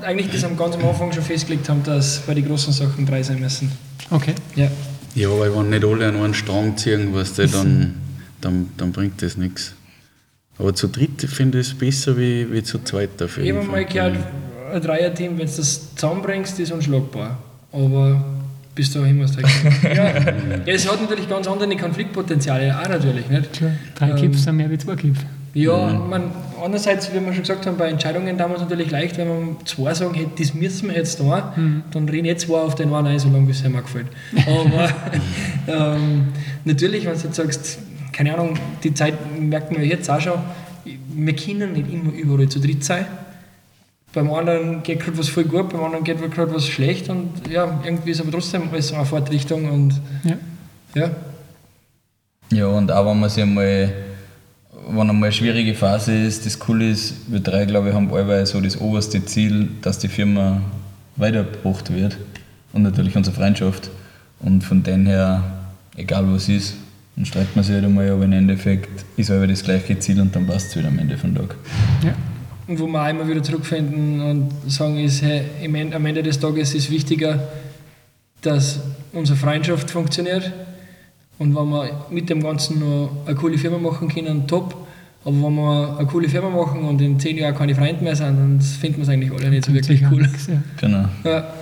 [0.02, 3.22] eigentlich das am ganz am Anfang schon festgelegt haben, dass bei den großen Sachen drei
[3.22, 3.72] sein müssen.
[4.10, 4.34] Okay.
[4.56, 4.68] Ja.
[5.16, 7.96] ja, weil wenn nicht alle an einen Strang ziehen, weißt du, dann,
[8.42, 9.74] dann, dann bringt das nichts.
[10.60, 13.44] Aber zu dritt finde ich es besser wie, wie zu zweit dafür.
[13.44, 14.18] Ich habe mal gehört,
[14.74, 17.38] ein Dreierteam, wenn du das zusammenbringst, ist unschlagbar.
[17.72, 18.24] Aber
[18.76, 20.06] bis dahin musst du halt ja.
[20.20, 23.30] ja, es hat natürlich ganz andere Konfliktpotenziale, auch natürlich.
[23.30, 23.54] Nicht?
[23.54, 25.20] Klar, drei Ähm, Kips sind mehr wie zwei Kips.
[25.54, 26.32] Ja, man,
[26.64, 30.14] andererseits, wie wir schon gesagt haben, bei Entscheidungen damals natürlich leicht, wenn man zwei sagen,
[30.14, 31.56] hey, das müssen wir jetzt da,
[31.92, 34.08] dann reden jetzt zwei auf den einen ein, solange bis es auch gefällt.
[34.46, 34.90] Aber
[35.96, 36.28] ähm,
[36.66, 37.80] natürlich, wenn du jetzt sagst,
[38.12, 40.40] keine Ahnung, die Zeit merkt man ja jetzt auch schon,
[40.86, 43.06] wir können nicht immer überall zu dritt sein.
[44.14, 47.80] Beim anderen geht gerade was voll gut, beim anderen geht gerade was schlecht und ja,
[47.84, 50.38] irgendwie ist aber trotzdem alles eine Fahrtrichtung und Ja.
[50.96, 51.12] ja.
[52.52, 53.94] Ja, und auch wenn man sich einmal,
[54.88, 58.44] wenn einmal eine schwierige Phase ist, das Coole ist, wir drei, glaube ich, haben allweil
[58.48, 60.60] so das oberste Ziel, dass die Firma
[61.16, 62.18] weitergebracht wird
[62.74, 63.92] und natürlich unsere Freundschaft.
[64.40, 65.44] Und von dem her,
[65.96, 66.76] egal was ist,
[67.20, 70.34] dann streitet man sich halt einmal, aber im Endeffekt ist aber das gleiche Ziel und
[70.34, 71.54] dann passt es wieder am Ende vom Tag.
[72.02, 72.14] Ja.
[72.66, 75.42] Und wo wir auch immer wieder zurückfinden und sagen, ist, hey,
[75.94, 77.44] am Ende des Tages ist wichtiger,
[78.42, 78.80] dass
[79.12, 80.50] unsere Freundschaft funktioniert.
[81.40, 84.88] Und wenn wir mit dem Ganzen noch eine coole Firma machen können, top.
[85.26, 88.28] Aber wenn wir eine coole Firma machen und in zehn Jahren keine Freunde mehr sind,
[88.28, 90.22] dann finden wir es eigentlich alle nicht so wirklich cool.
[90.48, 90.62] ja.
[90.80, 91.06] Genau.
[91.26, 91.54] Ja,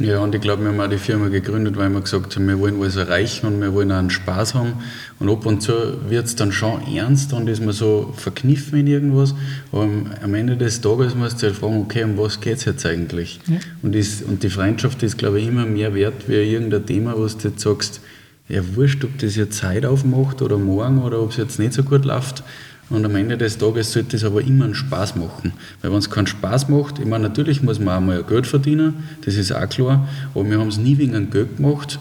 [0.00, 2.60] Ja, und ich glaube, wir haben auch die Firma gegründet, weil wir gesagt haben, wir
[2.60, 4.74] wollen was erreichen und wir wollen auch einen Spaß haben.
[5.18, 5.72] Und ab und zu
[6.08, 9.34] wird es dann schon ernst und ist man so verkniffen in irgendwas.
[9.72, 9.88] Aber
[10.22, 13.40] am- Ende des Tages musst du halt fragen, okay, um was geht es jetzt eigentlich?
[13.48, 13.56] Ja.
[13.82, 17.26] Und, ist, und die Freundschaft ist, glaube ich, immer mehr wert wie irgendein Thema, wo
[17.26, 18.00] du jetzt sagst,
[18.48, 21.82] ja, wurscht, ob das jetzt heute aufmacht oder morgen oder ob es jetzt nicht so
[21.82, 22.44] gut läuft.
[22.90, 25.52] Und am Ende des Tages sollte es aber immer einen Spaß machen.
[25.82, 28.94] Weil wenn es keinen Spaß macht, ich meine, natürlich muss man auch mal Geld verdienen,
[29.24, 31.98] das ist auch klar, aber wir haben es nie wegen einem Geld gemacht,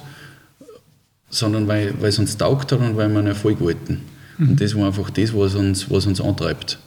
[1.29, 4.01] sondern weil, weil es uns taugt hat und weil wir einen Erfolg wollten.
[4.39, 6.77] Und das war einfach das, was uns, was uns antreibt.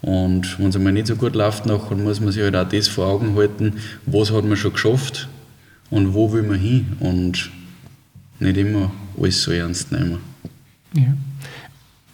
[0.00, 2.88] Und wenn es einmal nicht so gut läuft, nachher muss man sich halt auch das
[2.88, 3.74] vor Augen halten,
[4.06, 5.28] was hat man schon geschafft
[5.90, 7.50] und wo will man hin und
[8.40, 10.18] nicht immer alles so ernst nehmen.
[10.94, 11.14] ja.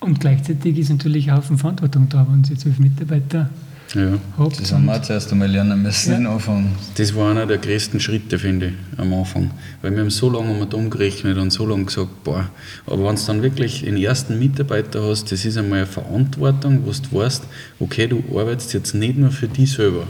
[0.01, 3.51] Und gleichzeitig ist natürlich auch Haufen Verantwortung da, wenn Sie zwölf Mitarbeiter
[3.95, 4.19] Ja.
[4.39, 4.59] habt.
[4.61, 6.17] Das haben wir auch zuerst einmal lernen müssen Ja.
[6.19, 6.71] am Anfang.
[6.95, 9.51] Das war einer der größten Schritte, finde ich, am Anfang.
[9.83, 12.49] Weil wir haben so lange damit umgerechnet und so lange gesagt, boah,
[12.87, 16.93] aber wenn du dann wirklich den ersten Mitarbeiter hast, das ist einmal eine Verantwortung, wo
[16.93, 17.43] du weißt,
[17.81, 20.07] okay, du arbeitest jetzt nicht nur für dich selber.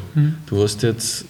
[0.47, 1.25] Du hast jetzt,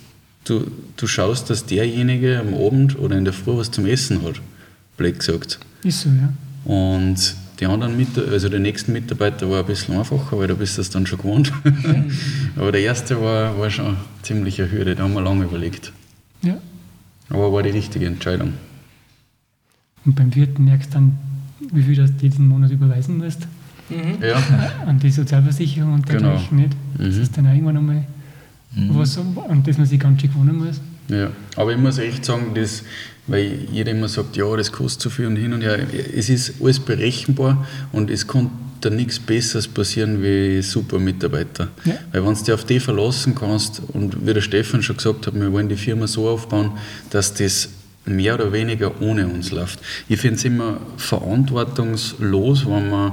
[0.45, 4.35] du, du schaust, dass derjenige am Abend oder in der Früh was zum Essen hat,
[4.99, 5.61] blöd gesagt.
[5.83, 6.31] Ist so, ja.
[6.71, 10.77] Und die anderen Mitarbeiter, also der nächsten Mitarbeiter war ein bisschen einfacher, weil da bist
[10.77, 11.53] du das dann schon gewohnt.
[12.57, 15.93] Aber der erste war, war schon eine ziemliche Hürde, da haben wir lange überlegt.
[16.43, 16.57] ja.
[17.29, 18.55] Aber war die richtige Entscheidung.
[20.05, 21.19] Und beim vierten merkst du dann,
[21.73, 23.47] wie viel du diesen Monat überweisen musst
[24.21, 24.43] Ja,
[24.87, 26.23] an die Sozialversicherung und Genau.
[26.23, 26.73] dergleichen nicht.
[26.99, 27.23] Das Mhm.
[27.23, 28.05] ist dann auch irgendwann einmal
[28.89, 30.81] was, an das man sich ganz schön gewohnen muss.
[31.11, 31.31] Ja.
[31.57, 32.83] Aber ich muss echt sagen, das,
[33.27, 35.79] weil jeder immer sagt, ja, das kostet so viel und hin und her.
[36.17, 38.51] Es ist alles berechenbar und es kann
[38.81, 41.69] da nichts Besseres passieren wie super Mitarbeiter.
[41.85, 41.95] Ja.
[42.13, 45.35] Weil wenn du dich auf die verlassen kannst und wie der Stefan schon gesagt hat,
[45.35, 46.73] wir wollen die Firma so aufbauen,
[47.11, 47.69] dass das
[48.07, 49.81] mehr oder weniger ohne uns läuft.
[50.09, 53.13] Ich finde es immer verantwortungslos, wenn man,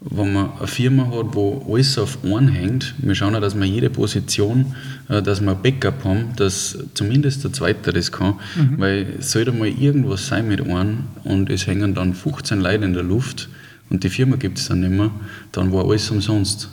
[0.00, 2.94] wenn man eine Firma hat, wo alles auf einen hängt.
[2.98, 4.74] Wir schauen ja, dass wir jede Position,
[5.08, 8.34] äh, dass wir ein Backup haben, dass zumindest der Zweite das kann.
[8.76, 12.92] Weil es sollte mal irgendwas sein mit einem und es hängen dann 15 Leute in
[12.94, 13.48] der Luft
[13.90, 15.10] und die Firma gibt es dann nicht mehr,
[15.52, 16.68] dann war alles umsonst.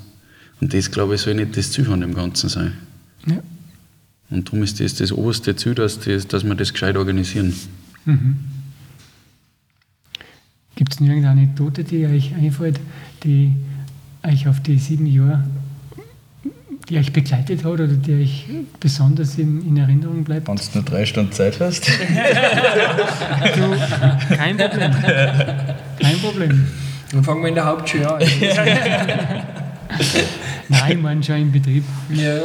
[0.61, 2.73] Und das, glaube ich, soll nicht das Ziel von dem Ganzen sein.
[3.25, 3.41] Ja.
[4.29, 7.53] Und darum ist das das oberste Ziel, dass, das, dass wir das gescheit organisieren.
[8.05, 8.35] Mhm.
[10.75, 12.79] Gibt es irgendeine Anekdote, die euch einfällt,
[13.23, 13.53] die
[14.23, 15.43] euch auf die sieben Jahre
[16.89, 18.45] die euch begleitet hat oder die euch
[18.79, 20.47] besonders in, in Erinnerung bleibt?
[20.47, 21.87] Wenn du nur drei Stunden Zeit hast.
[21.89, 21.93] du,
[24.35, 24.91] kein Problem.
[25.99, 26.67] Kein Problem.
[27.11, 28.21] Dann fangen wir in der Hauptschule an.
[30.69, 31.83] Nein, meine schon im Betrieb.
[32.11, 32.39] Ja.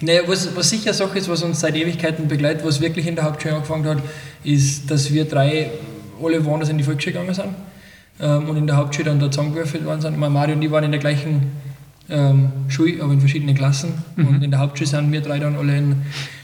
[0.00, 3.24] Naja, was, was sicher Sache ist, was uns seit Ewigkeiten begleitet, was wirklich in der
[3.24, 3.98] Hauptschule angefangen hat,
[4.44, 5.70] ist, dass wir drei
[6.22, 7.54] alle woanders in die Volksschule gegangen sind
[8.20, 10.18] ähm, und in der Hauptschule dann da zusammengewürfelt worden sind.
[10.18, 11.52] Meine, Mario und ich waren in der gleichen
[12.08, 13.94] ähm, Schule, aber in verschiedenen Klassen.
[14.16, 14.28] Mhm.
[14.28, 15.96] Und in der Hauptschule sind wir drei dann alle in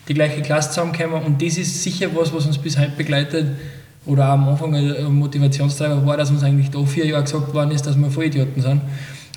[0.09, 1.23] die gleiche Klasse zusammengekommen.
[1.23, 3.47] Und das ist sicher was, was uns bis heute begleitet
[4.07, 7.73] oder auch am Anfang ein Motivationstreiber war, dass uns eigentlich da vier Jahre gesagt worden
[7.73, 8.81] ist, dass wir Vollidioten sind.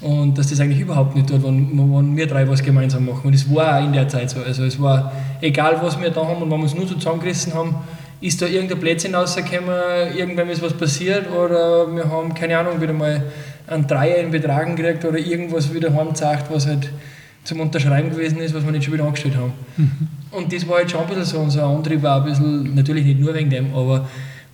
[0.01, 3.21] Und dass das eigentlich überhaupt nicht tut, wenn, wenn wir drei was gemeinsam machen.
[3.25, 4.39] Und es war auch in der Zeit so.
[4.39, 5.11] Also es war
[5.41, 7.75] egal, was wir da haben und wenn wir uns nur so zusammengerissen haben,
[8.21, 12.93] ist da irgendein Plätzchen rausgekommen, irgendwann ist was passiert oder wir haben, keine Ahnung, wieder
[12.93, 13.23] mal
[13.67, 16.89] einen Dreier in Betragen gekriegt oder irgendwas wieder heimgezeigt, was halt
[17.43, 19.53] zum Unterschreiben gewesen ist, was wir nicht schon wieder angestellt haben.
[19.77, 20.07] Mhm.
[20.31, 23.19] Und das war halt schon ein bisschen so unser Antrieb, war ein bisschen, natürlich nicht
[23.19, 24.07] nur wegen dem, aber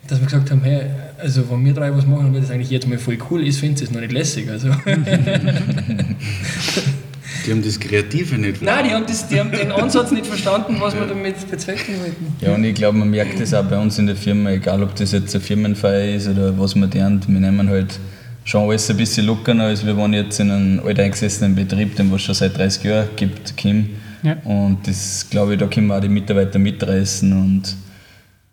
[0.07, 0.83] dass wir gesagt haben, hey,
[1.17, 3.81] also wenn wir drei was machen, und das eigentlich jetzt mal voll cool ist, finde
[3.81, 4.47] ich es noch nicht lässig.
[4.49, 4.69] Also.
[7.45, 8.65] Die haben das Kreative nicht verstanden.
[8.65, 12.33] Nein, die haben, das, die haben den Ansatz nicht verstanden, was wir damit bezwecken wollten.
[12.41, 14.95] Ja, und ich glaube, man merkt das auch bei uns in der Firma, egal ob
[14.95, 17.99] das jetzt eine Firmenfeier ist oder was man lernt, wir nehmen halt
[18.43, 22.21] schon alles ein bisschen lockerer, als wir waren jetzt in einem alteingesessenen Betrieb, den es
[22.21, 23.89] schon seit 30 Jahren gibt, Kim.
[24.23, 24.37] Ja.
[24.43, 27.75] Und das, glaube ich, da können wir auch die Mitarbeiter mitreißen und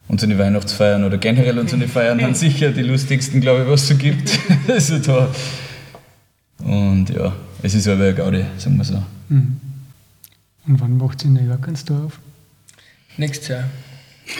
[0.08, 3.94] unsere Weihnachtsfeiern oder generell unsere Feiern sind sicher die lustigsten, glaube ich, was es so
[3.96, 4.38] gibt.
[4.68, 5.28] also da.
[6.64, 7.32] Und ja,
[7.62, 9.02] es ist aber eine Gaudi, sagen wir so.
[9.28, 9.60] Mhm.
[10.66, 12.18] Und wann macht ihr in New York ein Store auf?
[13.16, 13.64] Nächstes Jahr.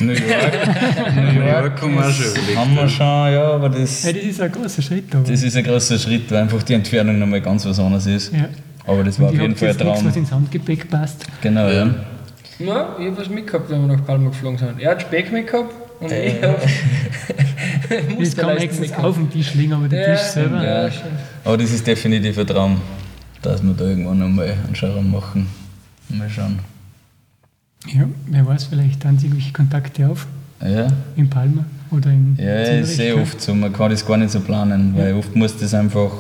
[0.00, 0.22] New York,
[1.34, 2.56] New York haben wir schon.
[2.56, 5.14] Haben wir schon, ja, aber das, ja, das ist ein großer Schritt.
[5.14, 5.28] Aber.
[5.28, 8.32] Das ist ein großer Schritt, weil einfach die Entfernung nochmal ganz was anderes ist.
[8.32, 8.48] Ja.
[8.86, 9.92] Aber das war auf jeden Fall ein Traum.
[9.92, 11.24] Nichts, was ins Handgepäck passt.
[11.40, 11.86] Genau, ja.
[12.58, 12.96] ja.
[12.98, 14.80] Ich habe was mitgehabt, wenn wir nach Palma geflogen sind.
[14.80, 16.28] Er hat Speck mitgehabt und äh.
[16.28, 16.58] ich habe
[18.18, 20.64] Das kann man auf den Tisch legen, aber der ja, Tisch selber.
[20.64, 20.90] Ja,
[21.44, 22.80] aber das ist definitiv ein Traum,
[23.43, 25.47] dass wir da irgendwann nochmal einen Schauen machen.
[26.09, 26.59] Mal schauen.
[27.86, 30.26] Ja, wer weiß, vielleicht Sie irgendwelche Kontakte auf.
[30.64, 30.86] Ja.
[31.16, 33.55] In Palma oder in Ja, ist sehr oft so.
[33.55, 35.03] Man kann das gar nicht so planen, ja.
[35.03, 36.12] weil oft muss das einfach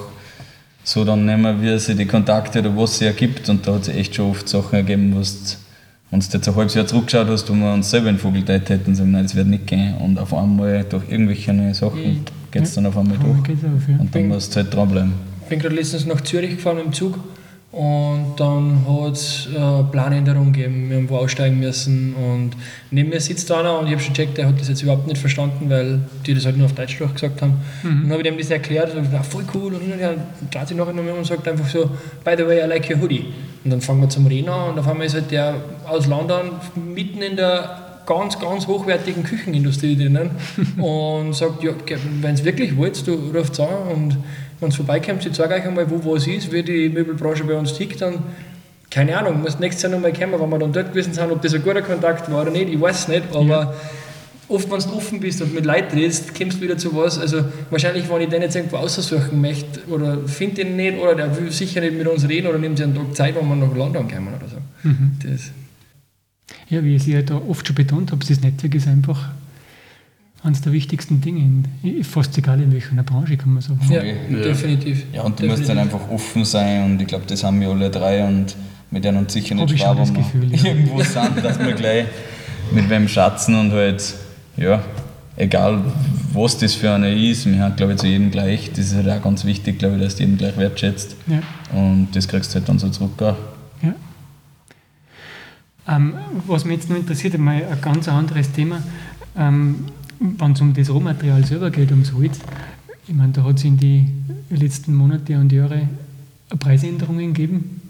[0.82, 3.48] so dann nehmen, wie es die Kontakte oder was sie ergibt.
[3.48, 5.58] Und da hat es echt schon oft Sachen ergeben, was
[6.10, 8.90] wenn du jetzt ein halbes Jahr zurückgeschaut hast, wo wir uns selber in Vogelteit hätten
[8.90, 9.94] und sagen, nein, das wird nicht gehen.
[9.94, 13.38] Und auf einmal durch irgendwelche neue Sachen geht es dann auf einmal durch.
[13.38, 13.96] Auf, ja.
[13.98, 15.31] Und dann musst du halt dranbleiben.
[15.52, 17.18] Ich bin gerade letztens nach Zürich gefahren im Zug
[17.72, 20.88] und dann hat es äh, Planänderung gegeben.
[20.88, 22.52] Wir haben wo aussteigen müssen und
[22.90, 25.18] neben mir sitzt einer und ich habe schon gecheckt, der hat das jetzt überhaupt nicht
[25.18, 27.60] verstanden, weil die das halt nur auf Deutsch gesagt haben.
[27.82, 27.90] Mhm.
[27.90, 29.74] Und dann habe ich dem das erklärt und gesagt, voll cool.
[29.74, 31.90] Und dann dreht sich nachher noch und sagt einfach so,
[32.24, 33.26] by the way, I like your hoodie.
[33.62, 36.52] Und dann fangen wir zum Reden an und auf einmal ist halt der aus London
[36.94, 40.30] mitten in der ganz, ganz hochwertigen Küchenindustrie drinnen
[40.78, 41.72] und sagt, ja,
[42.20, 44.16] wenn es wirklich wollt, du ruft an und
[44.60, 47.74] wenn es vorbeikommt, ich zeige euch einmal, wo was ist, wie die Möbelbranche bei uns
[47.74, 48.22] tickt, dann
[48.90, 51.54] keine Ahnung, muss nächstes Jahr nochmal kommen, wenn wir dann dort gewesen sind, ob das
[51.54, 53.74] ein guter Kontakt war oder nicht, ich weiß es nicht, aber ja.
[54.48, 57.42] oft, wenn du offen bist und mit Leuten redest, kommst du wieder zu was, also
[57.70, 61.50] wahrscheinlich, wenn ich den jetzt irgendwo aussuchen möchte oder finde ihn nicht oder der will
[61.50, 64.06] sicher nicht mit uns reden oder nimmt sich einen Tag Zeit, wenn wir nach London
[64.06, 64.56] kommen oder so.
[64.86, 65.12] Mhm.
[65.22, 65.50] Das.
[66.68, 69.30] Ja, wie ich ja da oft schon betont habe, das Netzwerk ist einfach
[70.42, 73.80] eines der wichtigsten Dinge, in, fast egal in welcher Branche, kann man sagen.
[73.88, 74.42] Ja, ja.
[74.42, 75.04] definitiv.
[75.12, 75.58] Ja, und du definitiv.
[75.58, 78.56] musst dann einfach offen sein und ich glaube, das haben wir alle drei und
[78.90, 80.64] mit denen uns sicher nicht schwer, wenn wir Gefühl, ja.
[80.64, 82.06] irgendwo sind, dass wir gleich
[82.72, 84.14] mit wem schatzen und halt,
[84.56, 84.82] ja,
[85.36, 85.80] egal
[86.32, 89.08] was das für eine ist, wir haben glaube ich zu jedem gleich, das ist halt
[89.08, 91.40] auch ganz wichtig, glaube ich, dass du jeden gleich wertschätzt ja.
[91.76, 93.36] und das kriegst du halt dann so zurück auch.
[95.88, 96.14] Ähm,
[96.46, 98.82] was mich jetzt noch interessiert, mal ein ganz anderes Thema.
[99.36, 99.86] Ähm,
[100.20, 102.38] wenn es um das Rohmaterial selber geht, ums Holz,
[103.08, 105.88] ich meine, da hat es in den letzten Monate und Jahre
[106.58, 107.80] Preisänderungen gegeben.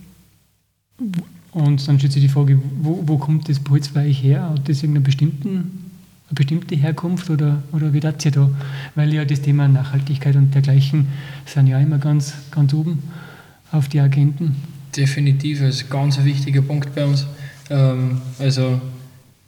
[1.53, 4.49] Und dann stellt sich die Frage, wo, wo kommt das Holz bei euch her?
[4.49, 5.53] Hat das irgendeine bestimmten,
[6.29, 8.51] eine bestimmte Herkunft oder, oder wie das ihr da?
[8.95, 11.09] Weil ja das Thema Nachhaltigkeit und dergleichen
[11.45, 13.03] sind ja immer ganz, ganz oben
[13.71, 14.57] auf die Agenten.
[14.97, 17.27] Definitiv, das ist ein ganz wichtiger Punkt bei uns.
[17.73, 18.81] Ähm, also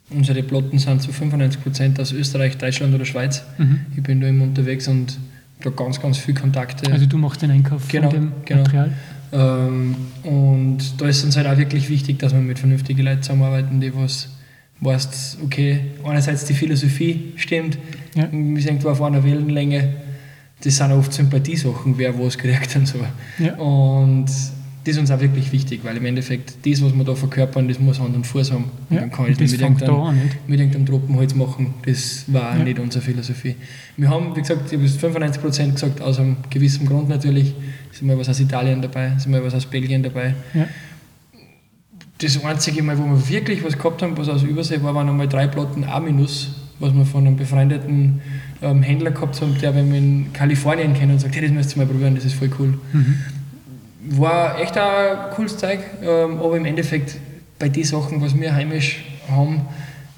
[0.09, 3.43] Unsere Plotten sind zu 95% aus Österreich, Deutschland oder Schweiz.
[3.57, 3.81] Mhm.
[3.95, 5.17] Ich bin da immer unterwegs und
[5.61, 6.91] da ganz, ganz viele Kontakte.
[6.91, 8.61] Also du machst den Einkauf genau, von dem genau.
[8.61, 8.91] Material?
[9.31, 13.23] Ähm, und da ist es uns halt auch wirklich wichtig, dass wir mit vernünftigen Leuten
[13.23, 14.29] zusammenarbeiten, die was
[14.81, 17.79] weißt, okay, einerseits die Philosophie stimmt,
[18.13, 18.27] ja.
[18.31, 19.93] wir sind irgendwo auf einer Wellenlänge,
[20.63, 22.99] das sind oft Sympathiesachen, wer was kriegt und so.
[23.39, 23.55] Ja.
[23.55, 24.27] Und
[24.85, 27.79] das ist uns auch wirklich wichtig, weil im Endeffekt das, was wir da verkörpern, das
[27.79, 28.65] muss Hand und Fuß haben.
[28.91, 31.73] Ja, dann kann ich das das mit irgendeinem, mit irgendeinem Tropenholz machen.
[31.85, 32.63] Das war Ja.
[32.63, 33.55] nicht unsere Philosophie.
[33.97, 37.53] Wir haben, wie gesagt, ich habe es 95% gesagt, aus einem gewissen Grund natürlich.
[37.91, 40.35] Ist mal was aus Italien dabei, ist mal was aus Belgien dabei.
[40.53, 40.67] Ja.
[42.19, 45.27] Das einzige Mal, wo wir wirklich was gehabt haben, was aus Übersee war, waren einmal
[45.27, 46.01] drei Platten A-,
[46.79, 48.21] was wir von einem befreundeten
[48.61, 51.75] ähm, Händler gehabt haben, der wenn wir in Kalifornien kennen und sagt, hey, das müsst
[51.75, 52.77] ihr mal probieren, das ist voll cool.
[52.93, 53.15] Mhm.
[54.07, 57.17] War echt ein cooles Zeug, ähm, aber im Endeffekt
[57.57, 59.61] bei den Sachen, was wir heimisch haben,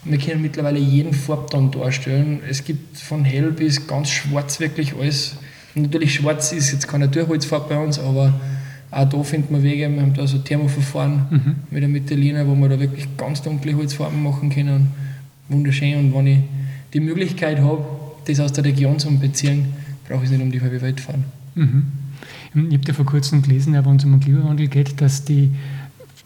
[0.04, 2.40] wir können mittlerweile jeden Farbton darstellen.
[2.50, 5.36] Es gibt von hell bis ganz schwarz wirklich alles.
[5.76, 8.34] Natürlich schwarz ist jetzt keine Durchholzfarbe bei uns, aber
[8.90, 9.90] auch da finden wir Wege.
[9.90, 11.56] Wir haben da so Thermoverfahren Mhm.
[11.70, 14.92] mit der Mitteliner, wo wir da wirklich ganz dunkle Holzfarben machen können.
[15.50, 15.96] Wunderschön.
[16.00, 16.40] Und wenn ich
[16.94, 17.86] die Möglichkeit habe,
[18.26, 19.74] das aus der Region zu beziehen,
[20.08, 21.26] brauche ich es nicht um die halbe Welt fahren.
[21.56, 21.84] Mhm.
[22.54, 25.52] Ich habe ja vor kurzem gelesen, wenn es um den Klimawandel geht, dass die,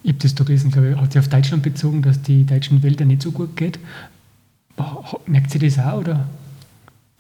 [0.04, 2.82] ich habe das da gelesen, glaube ich, hat sich auf Deutschland bezogen, dass die deutschen
[2.84, 3.80] Wälder nicht so gut geht.
[5.28, 6.28] Merkt sie das auch, oder?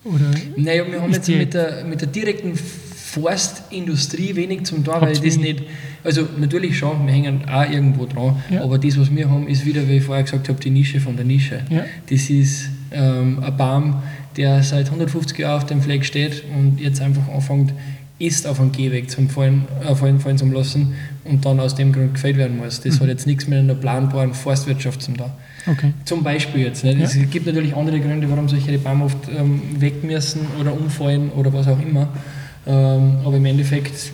[0.03, 0.25] oder
[0.57, 5.15] Naja, wir haben jetzt mit der, mit der direkten Forstindustrie wenig zum tun, Habt weil
[5.15, 5.63] ihr das nicht.
[6.03, 8.63] Also, natürlich schon, wir hängen auch irgendwo dran, Ja.
[8.63, 11.15] aber das, was wir haben, ist wieder, wie ich vorher gesagt habe, die Nische von
[11.15, 11.61] der Nische.
[11.69, 11.85] Ja.
[12.09, 14.01] Das ist ähm, ein Baum,
[14.37, 17.73] der seit 150 Jahren auf dem Fleck steht und jetzt einfach anfängt,
[18.21, 20.93] ist auf einen Gehweg zum Fallen, äh, fallen, fallen zu lassen
[21.23, 22.79] und dann aus dem Grund gefällt werden muss.
[22.79, 22.89] Mhm.
[22.89, 25.31] Das hat jetzt nichts mit einer planbaren Forstwirtschaft zu tun.
[25.67, 25.93] okay.
[26.05, 26.83] Zum Beispiel jetzt.
[26.83, 26.99] Nicht?
[26.99, 27.05] Ja.
[27.05, 31.51] Es gibt natürlich andere Gründe, warum solche Bäume oft ähm, weg müssen oder umfallen oder
[31.51, 32.09] was auch immer.
[32.67, 34.11] Ähm, aber im Endeffekt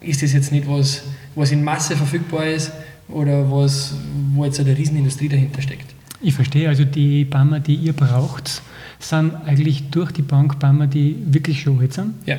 [0.00, 1.02] ist das jetzt nicht was,
[1.34, 2.72] was in Masse verfügbar ist
[3.08, 3.94] oder was,
[4.34, 5.94] wo jetzt eine Riesenindustrie dahinter steckt.
[6.22, 8.62] Ich verstehe, also die Bäume, die ihr braucht,
[8.98, 12.14] sind eigentlich durch die Bank Bäume, die wirklich schon alt sind.
[12.26, 12.38] Ja,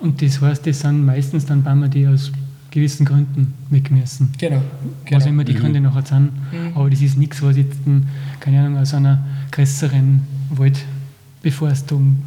[0.00, 2.30] Und das heißt, das sind meistens dann Bäume, die aus
[2.70, 4.32] gewissen Gründen weg müssen.
[4.38, 4.56] genau.
[4.56, 4.62] Was
[5.04, 5.26] genau.
[5.26, 6.32] immer die Gründe nachher sind.
[6.52, 6.72] Mhm.
[6.76, 8.08] Aber das ist nichts, was jetzt, ein,
[8.40, 12.18] keine Ahnung, aus einer größeren Waldbeforstung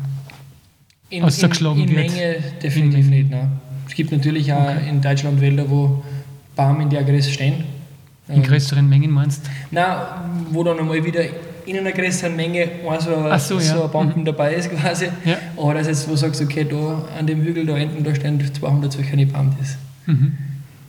[1.09, 2.11] In, ausgeschlagen in, in wird.
[2.11, 3.29] Menge definitiv In nicht.
[3.31, 3.51] Nein.
[3.87, 4.89] Es gibt natürlich auch Okay.
[4.89, 6.03] in Deutschland Wälder, wo
[6.55, 7.63] Bäume in der Größe stehen.
[8.29, 9.49] in größeren Mengen meinst.
[9.71, 9.97] Nein,
[10.51, 11.21] wo dann einmal wieder
[11.67, 13.83] in einer größeren Menge ein so, Ach so, so, ja.
[13.85, 15.05] ein Bomben dabei ist quasi.
[15.25, 15.37] Ja.
[15.57, 18.39] Aber das jetzt, wo du sagst, okay, da an dem Hügel da hinten, da stehen
[18.53, 20.31] 200 solche das, Mhm.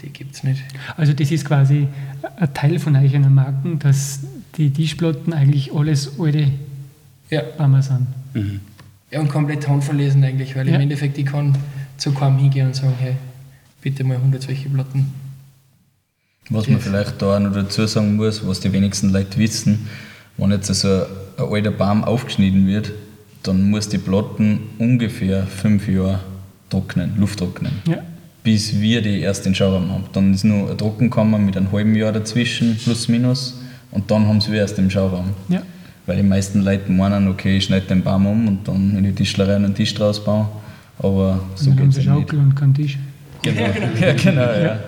[0.03, 0.63] die gibt es nicht.
[0.97, 1.89] Also das ist quasi
[2.37, 4.21] ein Teil von euch einer Marken, dass
[4.57, 6.49] die Tischplatten eigentlich alles alte
[7.31, 7.43] Ja.
[7.57, 8.07] Bäume sind.
[8.35, 8.61] Mhm.
[9.11, 10.77] ja, und komplett handverlesen eigentlich, weil Ja.
[10.77, 11.57] im Endeffekt ich kann
[11.97, 13.17] zu keinem hingehen und sagen, hey,
[13.83, 15.13] bitte mal 100 solche Platten.
[16.51, 19.87] Was man vielleicht da auch noch dazu sagen muss, was die wenigsten Leute wissen,
[20.39, 20.89] wenn jetzt also
[21.37, 22.93] ein alter Baum aufgeschnitten wird,
[23.43, 26.21] dann muss die Platten ungefähr fünf Jahre
[26.71, 27.99] trocknen, Luft trocknen, Ja.
[28.43, 30.05] bis wir die erst in den Schauraum haben.
[30.13, 33.61] Dann ist nur eine Trockenkammer mit einem halben Jahr dazwischen, plus minus,
[33.91, 35.31] und dann haben sie wir erst im Schauraum.
[35.49, 35.63] Ja.
[36.07, 39.13] Weil die meisten Leute meinen, okay, ich schneide den Baum um und dann in die
[39.13, 40.47] Tischlerei einen Tisch draus bauen.
[40.99, 42.07] Aber so geht sie es nicht.
[42.07, 42.99] Schaukel und keinen Tisch.
[43.43, 43.61] Genau,
[44.01, 44.79] ja, genau ja.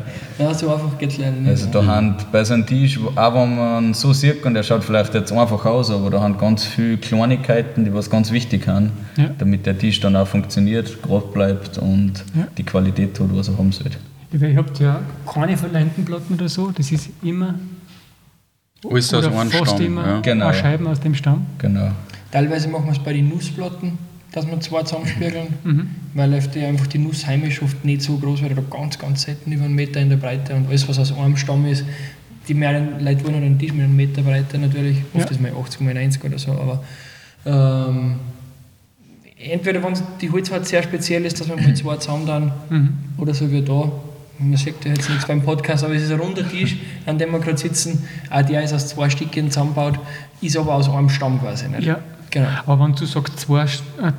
[0.41, 1.49] Ja, so einfach geht es leider nicht.
[1.51, 4.83] Also da haben bei so einem Tisch, auch wenn man so sieht und der schaut
[4.83, 8.91] vielleicht jetzt einfach aus, aber da haben ganz viele Kleinigkeiten, die was ganz wichtig sind,
[9.19, 9.31] Ja.
[9.39, 12.47] damit der Tisch dann auch funktioniert, gerade bleibt und Ja.
[12.57, 13.99] die Qualität hat, was er haben sollte.
[14.33, 17.57] Ja, Ihr habt ja keine verleimten Platten oder so, das ist immer
[18.89, 19.81] Alles aus oder einem fast Stamm.
[19.85, 20.21] immer Ja.
[20.21, 20.53] Genau.
[20.55, 21.45] Scheiben aus dem Stamm.
[21.59, 21.91] Genau.
[22.33, 23.99] Teilweise machen wir es bei den Nussplatten,
[24.33, 25.91] dass wir zwei zusammenspiegeln, Mhm.
[26.15, 29.23] weil oft die einfach die Nuss heimisch oft nicht so groß wäre, oder ganz, ganz
[29.23, 31.85] selten über einen Meter in der Breite und alles, was aus einem Stamm ist,
[32.49, 35.31] die mehreren Leute wollen einen Tisch mit einem Meter Breite natürlich, oft Ja.
[35.31, 36.83] ist mal 80 mal 90 oder so, aber
[37.47, 38.17] ähm,
[39.39, 42.89] entweder wenn die Holzart sehr speziell ist, dass man mal zwei zusammen dann Mhm.
[43.19, 43.91] oder so wie da.
[44.39, 47.31] Man sieht ja jetzt nichts beim Podcast, aber es ist ein runder Tisch, an dem
[47.33, 48.05] wir gerade sitzen.
[48.31, 49.99] Auch der ist aus zwei Stückchen zusammengebaut,
[50.41, 51.69] ist aber aus einem Stamm quasi.
[51.69, 51.83] Nicht?
[51.87, 51.99] Ja.
[52.31, 52.49] Genau.
[52.67, 53.67] Aber wenn du sagst, zwei äh,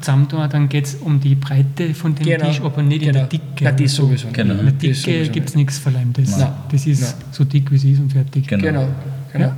[0.01, 2.45] zusammen da, dann geht es um die Breite von dem Genau.
[2.47, 3.19] Tisch, aber nicht in Genau.
[3.19, 3.63] der Dicke.
[3.63, 4.05] Ja, oder das so.
[4.05, 4.27] sowieso.
[4.33, 4.53] Genau.
[4.55, 6.37] In der Dicke gibt es nichts Verleimtes.
[6.37, 6.51] Nein.
[6.71, 7.13] Das ist Nein.
[7.31, 8.47] so dick, wie es ist und fertig.
[8.47, 8.63] Genau.
[8.63, 8.87] Genau,
[9.31, 9.45] genau.
[9.47, 9.57] Ja.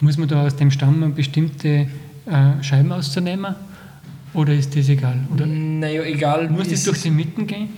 [0.00, 3.54] Muss man da aus dem Stamm bestimmte äh, Scheiben auszunehmen?
[4.32, 5.18] Oder ist das egal?
[5.34, 6.48] Oder Naja, egal.
[6.48, 7.68] muss das durch die Mitten gehen?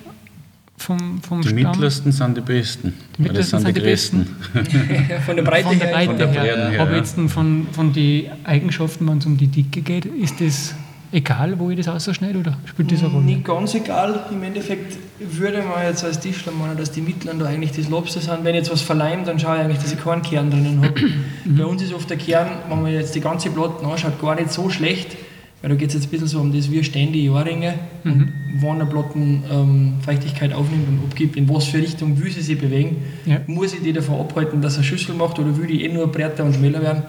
[0.82, 1.56] Vom, vom Die Stamm?
[1.70, 2.94] mittlersten sind die besten.
[3.16, 4.36] Die mittlersten sind sind die die besten.
[5.26, 5.94] von der Breite Von der her.
[5.94, 6.42] Breite Von der her.
[6.56, 6.96] Breite her, Aber ja.
[6.96, 10.74] jetzt von, von den Eigenschaften, wenn es um die Dicke geht, ist das
[11.12, 13.24] egal, wo ich das ausschneide oder spielt das eine Rolle?
[13.24, 14.24] Nicht ganz egal.
[14.32, 18.20] Im Endeffekt würde man jetzt als Tischler meinen, dass die Mittleren da eigentlich das Lobste
[18.20, 18.42] sind.
[18.42, 20.94] Wenn ich jetzt was verleimt, dann schaue ich eigentlich, dass ich keinen Kern drinnen habe.
[21.44, 24.50] Bei uns ist oft der Kern, wenn man jetzt die ganze Platte anschaut, gar nicht
[24.50, 25.16] so schlecht,
[25.62, 27.74] weil da geht es jetzt ein bisschen so um das, wir stehen die Jahrringe.
[28.04, 32.40] Und wann eine Platten ähm, Feuchtigkeit aufnimmt und abgibt, in was für Richtung will sie
[32.40, 32.96] sich bewegen.
[33.24, 33.40] Ja.
[33.46, 36.44] Muss ich die davon abhalten, dass er Schüssel macht oder will die eh nur breiter
[36.44, 37.04] und schmäler werden?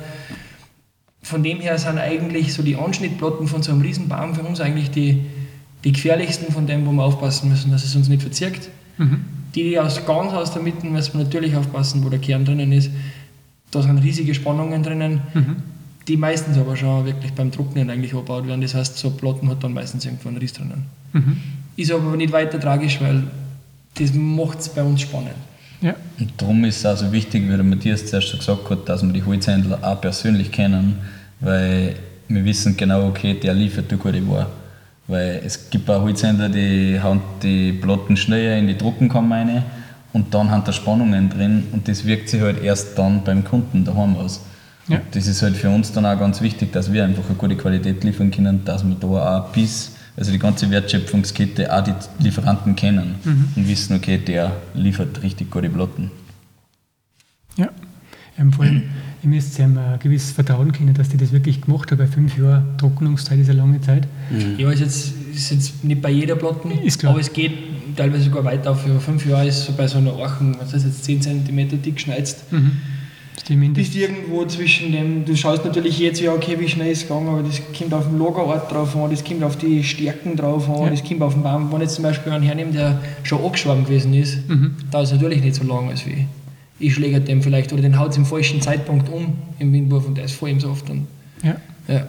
[1.23, 4.91] Von dem her sind eigentlich so die Anschnittplatten von so einem Riesenbaum für uns eigentlich
[4.91, 5.21] die,
[5.83, 8.69] die gefährlichsten von dem, wo wir aufpassen müssen, dass es uns nicht verzirkt.
[8.99, 9.21] Mhm.
[9.55, 12.71] Die, die aus, ganz aus der Mitte müssen wir natürlich aufpassen, wo der Kern drinnen
[12.71, 12.91] ist.
[13.71, 15.55] Da sind riesige Spannungen drinnen, Mhm.
[16.07, 18.61] Die meistens aber schon wirklich beim Trocknen eigentlich abgebaut werden.
[18.61, 20.85] Das heißt, so Platten hat dann meistens irgendwo einen Riss drinnen.
[21.13, 21.37] Mhm.
[21.75, 23.23] Ist aber nicht weiter tragisch, weil
[23.95, 25.35] das macht es bei uns spannend.
[25.81, 25.95] Ja.
[26.19, 29.03] Und darum ist es auch so wichtig, wie der Matthias zuerst schon gesagt hat, dass
[29.03, 30.97] wir die Holzhändler auch persönlich kennen,
[31.39, 31.95] weil
[32.27, 34.47] wir wissen genau, okay, der liefert eine gute Ware.
[35.07, 39.63] Weil es gibt auch Holzhändler, die hauen die Platten schneller in die Druckenkammer rein
[40.13, 43.83] und dann haben da Spannungen drin und das wirkt sich halt erst dann beim Kunden
[43.83, 44.39] daheim aus.
[44.87, 45.01] Ja.
[45.11, 48.03] Das ist halt für uns dann auch ganz wichtig, dass wir einfach eine gute Qualität
[48.03, 53.15] liefern können, dass wir da auch bis, also die ganze Wertschöpfungskette, auch die Lieferanten kennen
[53.55, 56.11] und wissen, okay, der liefert richtig gute Platten.
[57.57, 57.69] Ja.
[58.37, 58.83] Ähm, vor allem,
[59.21, 61.99] ihr müsst ja ein gewisses Vertrauen kennen, dass die das wirklich gemacht haben.
[61.99, 64.07] Bei fünf Jahren Trocknungszeit ist eine lange Zeit.
[64.57, 67.11] Ja, ist jetzt, ist jetzt nicht bei jeder Platten, Ist klar.
[67.11, 67.53] aber es geht
[67.95, 68.85] teilweise sogar weiter auf.
[68.85, 71.95] Über fünf Jahre ist so bei so einer Orchen, was heißt jetzt 10 cm dick
[71.95, 72.51] geschneizt.
[72.51, 72.71] Mhm.
[73.73, 77.27] Bist irgendwo zwischen dem, du schaust natürlich jetzt, ja, okay, wie schnell ist es gegangen,
[77.29, 80.83] aber das kommt auf den Lagerort drauf an, das kommt auf die Stärken drauf an,
[80.83, 80.89] Ja.
[80.91, 81.69] das kommt auf den Baum.
[81.71, 84.75] Wenn ich jetzt zum Beispiel einen hernehme, der schon angeschwommen gewesen ist, Mhm.
[84.91, 86.27] da ist es natürlich nicht so lang als wie
[86.79, 90.15] ich schläge dem vielleicht oder den haut es im falschen Zeitpunkt um im Windwurf und
[90.17, 90.89] der ist voll im Saft.
[90.89, 91.07] Und,
[91.43, 91.55] Ja.
[91.87, 92.07] ja.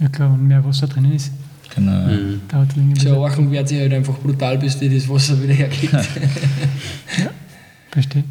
[0.00, 1.30] ja, klar, wenn mehr Wasser drinnen ist,
[1.74, 2.08] Genau.
[2.48, 2.96] dauert es länger.
[3.00, 5.94] So er- Orchen wehrt sich halt einfach brutal, bis die das Wasser wieder herkriegt.
[7.90, 8.24] Verstehe.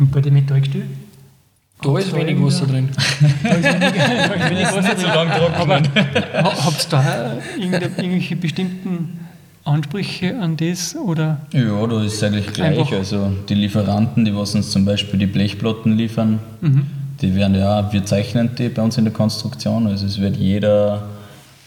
[0.00, 0.82] Und bei dem Metallgestell?
[1.82, 2.88] da ist wenig Wasser drin.
[3.42, 3.64] Da ist
[4.50, 5.06] wenig, Wasser drin.
[5.14, 5.88] lang trocknen.
[6.44, 9.20] Ha- Habt ihr da irgendwelche bestimmten
[9.64, 10.96] Ansprüche an das?
[10.96, 11.40] Oder?
[11.52, 12.78] Ja, da ist es eigentlich gleich.
[12.78, 16.86] Einfach- Also die Lieferanten, die was uns zum Beispiel die Blechplatten liefern, Mhm.
[17.20, 19.86] die werden ja, wir zeichnen die bei uns in der Konstruktion.
[19.86, 21.02] Also es wird jeder,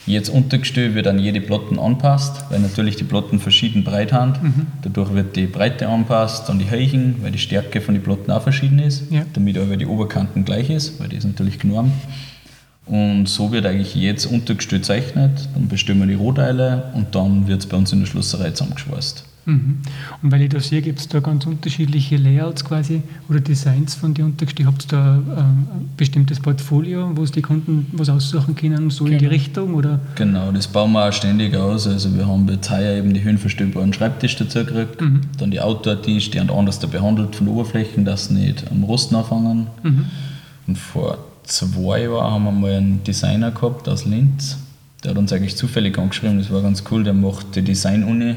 [0.06, 4.32] jedes Untergestell wird an jede Platten anpasst, weil natürlich die Platten verschieden breit haben.
[4.42, 4.66] Mhm.
[4.82, 8.42] Dadurch wird die Breite anpasst, dann die Höhen, weil die Stärke von den Platten auch
[8.42, 9.22] verschieden ist, Ja.
[9.32, 11.92] damit aber die Oberkanten gleich ist, weil die ist natürlich genormt.
[12.86, 17.60] Und so wird eigentlich jedes Untergestell gezeichnet, dann bestimmen wir die Rohteile und dann wird
[17.60, 19.24] es bei uns in der Schlosserei zusammengeschweißt.
[19.46, 19.78] Mhm.
[20.22, 24.14] Und weil ich da sehe, gibt es da ganz unterschiedliche Layouts quasi oder Designs von
[24.14, 24.70] den Untergestellen.
[24.72, 25.26] Habt ihr da ähm,
[25.70, 29.30] ein bestimmtes Portfolio, wo es die Kunden was aussuchen können, so in die Genau.
[29.30, 29.74] Richtung?
[29.74, 30.00] Oder?
[30.14, 31.86] Genau, das bauen wir auch ständig aus.
[31.86, 35.20] Also wir haben jetzt heuer eben die höhenverstellbaren Schreibtisch dazu gekriegt, Mhm.
[35.38, 38.82] dann die Outdoor-Tisch, die sind anders da behandelt von der Oberflächen, dass sie nicht am
[38.84, 39.66] Rosten anfangen.
[39.82, 40.04] Mhm.
[40.66, 44.58] Und vor zwei Jahren haben wir mal einen Designer gehabt aus Linz,
[45.02, 48.36] der hat uns eigentlich zufällig angeschrieben, das war ganz cool, der macht die Design-Uni.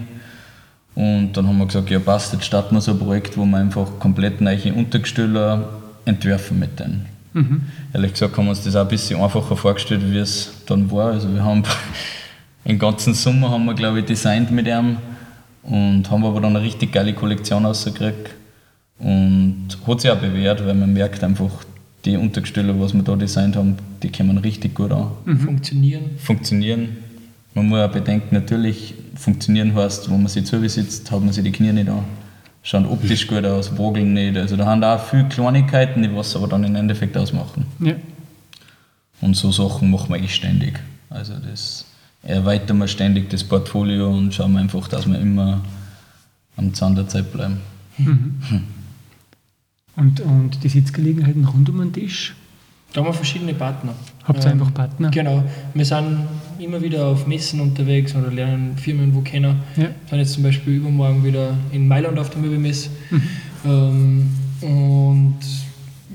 [0.95, 3.57] Und dann haben wir gesagt, ja passt, jetzt starten wir so ein Projekt, wo wir
[3.57, 5.67] einfach komplett neue Untergestelle
[6.05, 7.05] entwerfen mit denen.
[7.33, 7.61] Mhm.
[7.93, 11.11] Ehrlich gesagt haben wir uns das auch ein bisschen einfacher vorgestellt, wie es dann war.
[11.11, 11.63] Also wir haben
[12.65, 14.97] den ganzen Sommer haben wir, glaube ich, designt mit ihm
[15.63, 18.31] und haben aber dann eine richtig geile Kollektion rausgekriegt.
[18.99, 21.51] Und hat sich auch bewährt, weil man merkt einfach,
[22.07, 25.11] die Untergestelle, was wir da designt haben, die kommen richtig gut an.
[25.37, 26.03] Funktionieren.
[26.17, 26.97] Funktionieren.
[27.53, 31.51] Man muss auch bedenken, natürlich, funktionieren heißt, wenn man sich zusitzt, hat man sich die
[31.51, 32.03] Knie nicht an.
[32.63, 34.37] Schauen optisch gut aus, wogeln nicht.
[34.37, 37.65] Also da haben auch viele Kleinigkeiten, die was aber dann im Endeffekt ausmachen.
[37.79, 37.93] Ja.
[39.21, 40.79] Und so Sachen machen wir eigentlich ständig.
[41.09, 41.85] Also das
[42.23, 45.61] erweitern wir ständig das Portfolio und schauen einfach, dass wir immer
[46.57, 47.61] am Zahn der Zeit bleiben.
[49.97, 52.35] Und, und die Sitzgelegenheiten rund um den Tisch?
[52.93, 53.93] Da haben wir verschiedene Partner.
[54.23, 55.09] Habt ihr Ähm, einfach Partner?
[55.09, 55.43] Genau.
[55.73, 56.27] Wir sind
[56.59, 59.57] immer wieder auf Messen unterwegs oder lernen Firmen wo kennen.
[59.75, 59.83] Ja.
[59.83, 62.89] Wir sind jetzt zum Beispiel übermorgen wieder in Mailand auf der Möbelmesse.
[63.65, 64.29] Ähm,
[64.61, 65.37] und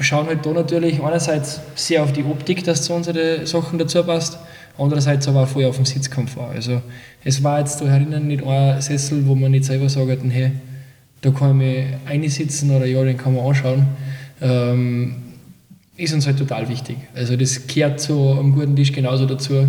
[0.01, 4.39] schauen halt da natürlich einerseits sehr auf die Optik, dass zu unseren Sachen dazu passt,
[4.79, 6.51] andererseits aber auch voll auf den Sitzkomfort.
[6.55, 6.81] Also
[7.25, 10.53] es war jetzt da herinnen nicht ein Sessel, wo man nicht selber sagen, hey,
[11.23, 13.87] da kann ich mich einsitzen oder ja, den kann man anschauen.
[14.41, 15.15] Ähm,
[15.97, 16.97] ist uns halt total wichtig.
[17.15, 19.67] Also das gehört zu einem guten Tisch genauso dazu,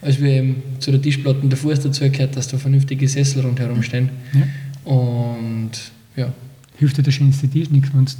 [0.00, 3.82] als wir eben zu der Tischplatte der Fuß dazu gehört, dass da vernünftige Sessel rundherum
[3.82, 4.10] stehen.
[4.32, 4.92] Ja.
[4.92, 5.70] Und
[6.16, 6.32] ja,
[6.78, 8.12] Hilft dir der schönste Tisch nichts, wenn du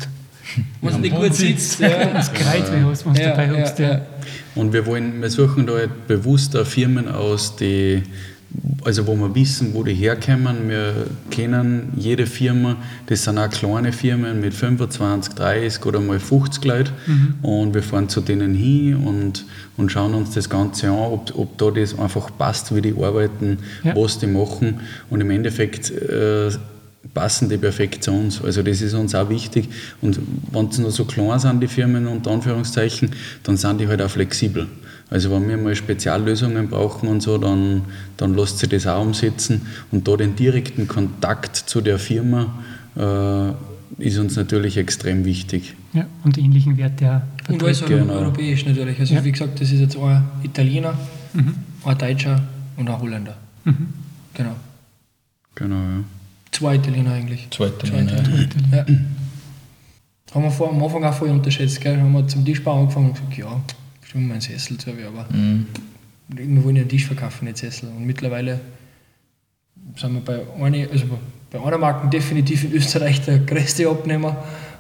[0.81, 1.79] wenn am nicht gut sitzt.
[1.79, 2.07] Ja.
[2.07, 3.79] das Kreuz wenn du Ja, dabei ja, hast.
[3.79, 4.01] ja.
[4.57, 8.03] Und wir wollen, wir suchen da halt bewusst auch Firmen aus, die
[8.85, 10.69] also wo wir wissen, wo die herkommen.
[10.69, 12.77] Wir kennen jede Firma,
[13.07, 17.35] das sind auch kleine Firmen mit 25, 30 oder mal 50 Leuten mhm.
[17.43, 19.45] und wir fahren zu denen hin und,
[19.77, 23.59] und schauen uns das Ganze an, ob, ob da das einfach passt, wie die arbeiten,
[23.85, 23.95] ja.
[23.95, 24.81] was die machen
[25.11, 26.51] und im Endeffekt äh,
[27.15, 28.43] passen die perfekt zu uns.
[28.43, 29.69] Also das ist uns auch wichtig
[30.01, 30.19] und
[30.53, 33.11] wenn sie nur so klein sind, die Firmen unter Anführungszeichen,
[33.43, 34.67] dann sind die halt auch flexibel.
[35.11, 37.83] Also wenn wir mal Speziallösungen brauchen und so, dann,
[38.17, 39.67] dann lässt sich das auch umsetzen.
[39.91, 42.53] Und da den direkten Kontakt zu der Firma
[42.95, 45.75] äh, ist uns natürlich extrem wichtig.
[45.95, 47.49] Ja, und die ähnlichen Werte auch.
[47.51, 48.13] Und alles genau.
[48.13, 49.01] europäisch natürlich.
[49.01, 49.25] Also ja.
[49.25, 50.95] wie gesagt, das ist jetzt ein Italiener,
[51.33, 51.55] mhm.
[51.85, 52.43] ein Deutscher
[52.77, 53.37] und ein Holländer.
[53.65, 53.89] Mhm.
[54.35, 54.57] Genau.
[55.55, 56.05] Genau, ja.
[56.53, 57.49] Zwei Italiener eigentlich.
[57.51, 58.25] Zwei Italiener.
[58.25, 58.77] Zwei Italiener.
[58.77, 58.87] Ja.
[60.35, 61.81] Haben wir vor, am Anfang auch voll unterschätzt.
[61.81, 61.99] Gell?
[61.99, 63.61] Haben wir zum Tischbau angefangen und gesagt, ja,
[64.11, 65.25] schon mal einen Sessel zu erwerben.
[65.31, 65.67] Mhm.
[66.29, 67.89] Wir wollen ja einen Tisch verkaufen, nicht Sessel.
[67.89, 68.61] Und mittlerweile
[69.97, 71.05] sind wir bei einer, also
[71.51, 74.37] bei einer Marke definitiv in Österreich der größte Abnehmer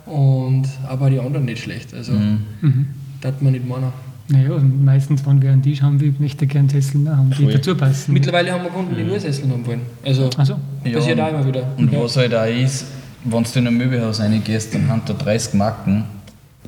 [0.06, 1.94] und aber die anderen nicht schlecht.
[1.94, 2.44] Also mhm.
[2.60, 2.86] mhm.
[3.20, 3.92] das man nicht meinen.
[4.30, 7.74] Naja, und meistens, wenn wir einen Tisch haben, wir möchte gerne Sessel haben, die dazu
[7.74, 8.12] passen.
[8.12, 9.80] Mittlerweile haben wir Kunden, die nur Sessel haben wollen.
[10.04, 10.56] Also Ach so.
[10.92, 11.66] passiert ja, auch immer wieder.
[11.78, 12.02] Und ja.
[12.02, 12.84] was halt auch ist,
[13.24, 16.04] wenn du in ein Möbelhaus reingehst, dann haben da 30 Marken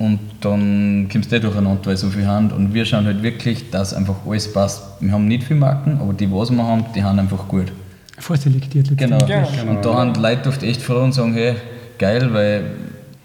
[0.01, 2.51] und dann kommst du eh durcheinander, weil so viel haben.
[2.53, 4.83] Und wir schauen halt wirklich, dass einfach alles passt.
[4.99, 7.71] Wir haben nicht viele Marken, aber die, was wir haben, die haben einfach gut.
[8.19, 9.19] Vorselektiert genau.
[9.27, 9.73] Ja, genau.
[9.73, 11.57] Und da haben die Leute oft echt froh und sagen, hey,
[11.99, 12.65] geil, weil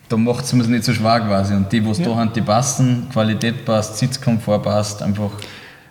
[0.10, 1.54] da macht es mir nicht so schwer quasi.
[1.54, 2.08] Und die, was ja.
[2.08, 5.32] da haben, die passen, Qualität passt, Sitzkomfort passt, einfach.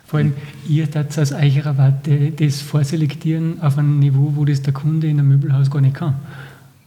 [0.05, 0.33] Vor allem,
[0.69, 5.17] ihr seid aus eurer Warte das Vorselektieren auf einem Niveau, wo das der Kunde in
[5.17, 6.13] einem Möbelhaus gar nicht kann.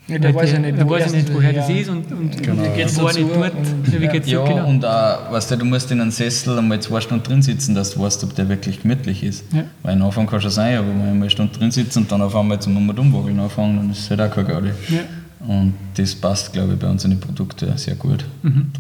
[0.08, 2.62] Ja, der weiß ja nicht, der weiß nicht woher das ist und, und, genau.
[2.62, 3.52] wie geht es nicht dort.
[3.54, 4.66] Und, wie geht's ja, genau.
[4.66, 7.90] und auch, weißt du, du musst in einem Sessel einmal zwei Stunden drin sitzen, dass
[7.90, 9.44] du weißt, ob der wirklich gemütlich ist.
[9.52, 9.64] Ja.
[9.82, 12.22] Weil am Anfang kann schon sein, aber wenn wir eine Stunde drin sitzen und dann
[12.22, 14.70] auf einmal zum Nummer umwackeln anfangen, dann ist es halt auch kein Gaudi.
[14.88, 15.00] Ja.
[15.46, 18.24] Und das passt, glaube ich, bei unseren Produkten sehr gut.
[18.42, 18.72] Mhm.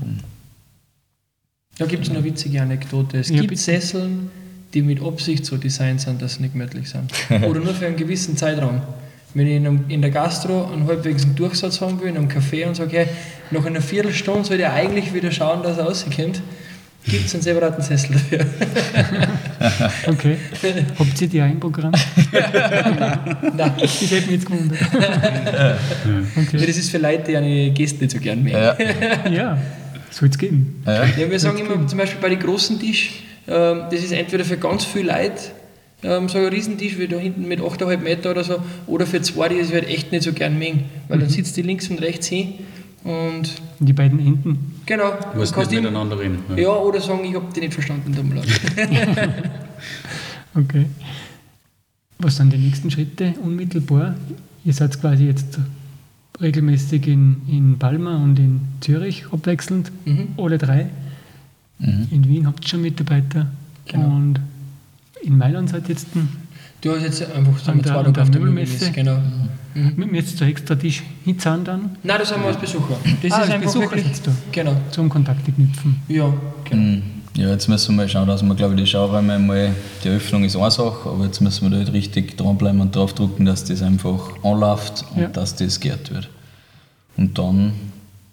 [1.76, 3.18] Da gibt es eine witzige Anekdote.
[3.18, 3.60] Es ja, gibt bitte.
[3.60, 4.30] Sesseln,
[4.72, 7.12] die mit Absicht so designt sind, dass sie nicht gemütlich sind.
[7.48, 8.80] Oder nur für einen gewissen Zeitraum.
[9.34, 12.28] Wenn ich in, einem, in der Gastro einen halbwegs einen Durchsatz haben will, in einem
[12.28, 13.06] Café und sage, hey,
[13.50, 16.40] nach einer Viertelstunde soll ich eigentlich wieder schauen, dass er rauskommt,
[17.04, 18.46] gibt es einen separaten Sessel dafür.
[20.06, 20.36] okay.
[20.98, 21.92] Habt ihr die auch im Programm?
[22.32, 23.72] Nein.
[23.80, 24.78] Das hätte mich jetzt gewundert.
[26.36, 26.66] okay.
[26.66, 28.56] Das ist für Leute, die eine Gäste nicht so gern mögen.
[28.56, 28.76] Ja,
[29.30, 29.58] ja
[30.10, 30.82] soll es geben.
[30.86, 31.04] Ja.
[31.04, 31.88] ja wir sagen immer, geben.
[31.88, 35.40] zum Beispiel bei den großen Tisch, ähm, das ist entweder für ganz viele Leute
[36.02, 39.48] ähm, so ein Riesentisch wie da hinten mit 8,5 Meter oder so, oder für zwei,
[39.48, 41.22] die ich halt echt nicht so gern mengen, weil mhm.
[41.22, 42.54] dann sitzt die links und rechts hin
[43.04, 44.80] und die beiden Enden.
[44.86, 45.12] Genau.
[45.32, 46.38] Du musst nicht miteinander reden.
[46.50, 46.56] Ja.
[46.56, 48.14] ja, oder sagen, ich habe die nicht verstanden.
[50.54, 50.86] okay.
[52.18, 54.14] Was sind die nächsten Schritte unmittelbar?
[54.64, 55.58] Ihr seid quasi jetzt
[56.40, 60.28] regelmäßig in, in Palma und in Zürich abwechselnd, mhm.
[60.36, 60.88] alle drei.
[61.78, 62.08] Mhm.
[62.10, 63.46] In Wien habt ihr schon Mitarbeiter.
[63.86, 64.06] Genau.
[64.06, 64.40] Und
[65.22, 66.28] in Mailand seid jetzt ein
[66.80, 68.92] Du hast jetzt einfach so zwei Tage auf der Möbelmesse.
[68.92, 69.18] Genau.
[69.74, 69.92] Mhm.
[69.96, 71.96] Mit mir jetzt so extra Tisch hinzahlen dann?
[72.04, 72.96] Nein, das haben wir als Besucher.
[73.20, 74.30] Das ah, ist als Besucher wirklich, du.
[74.52, 74.76] Genau.
[74.90, 76.00] Zum Kontakte knüpfen.
[76.08, 76.32] Ja,
[76.64, 76.82] genau.
[76.82, 77.02] Mhm.
[77.36, 80.44] Ja, jetzt müssen wir mal schauen, dass wir, glaube ich, die Schauräume mal, die Öffnung
[80.44, 83.82] ist eine Sache, aber jetzt müssen wir da halt richtig dranbleiben und draufdrücken, dass das
[83.82, 85.28] einfach anläuft und ja.
[85.28, 86.28] dass das geehrt wird.
[87.16, 87.72] Und dann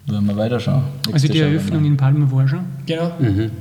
[0.07, 0.83] werden wir weiterschauen.
[1.11, 2.65] Also die Eröffnung in Palma war schon?
[2.85, 3.11] Genau.
[3.19, 3.51] Mhm.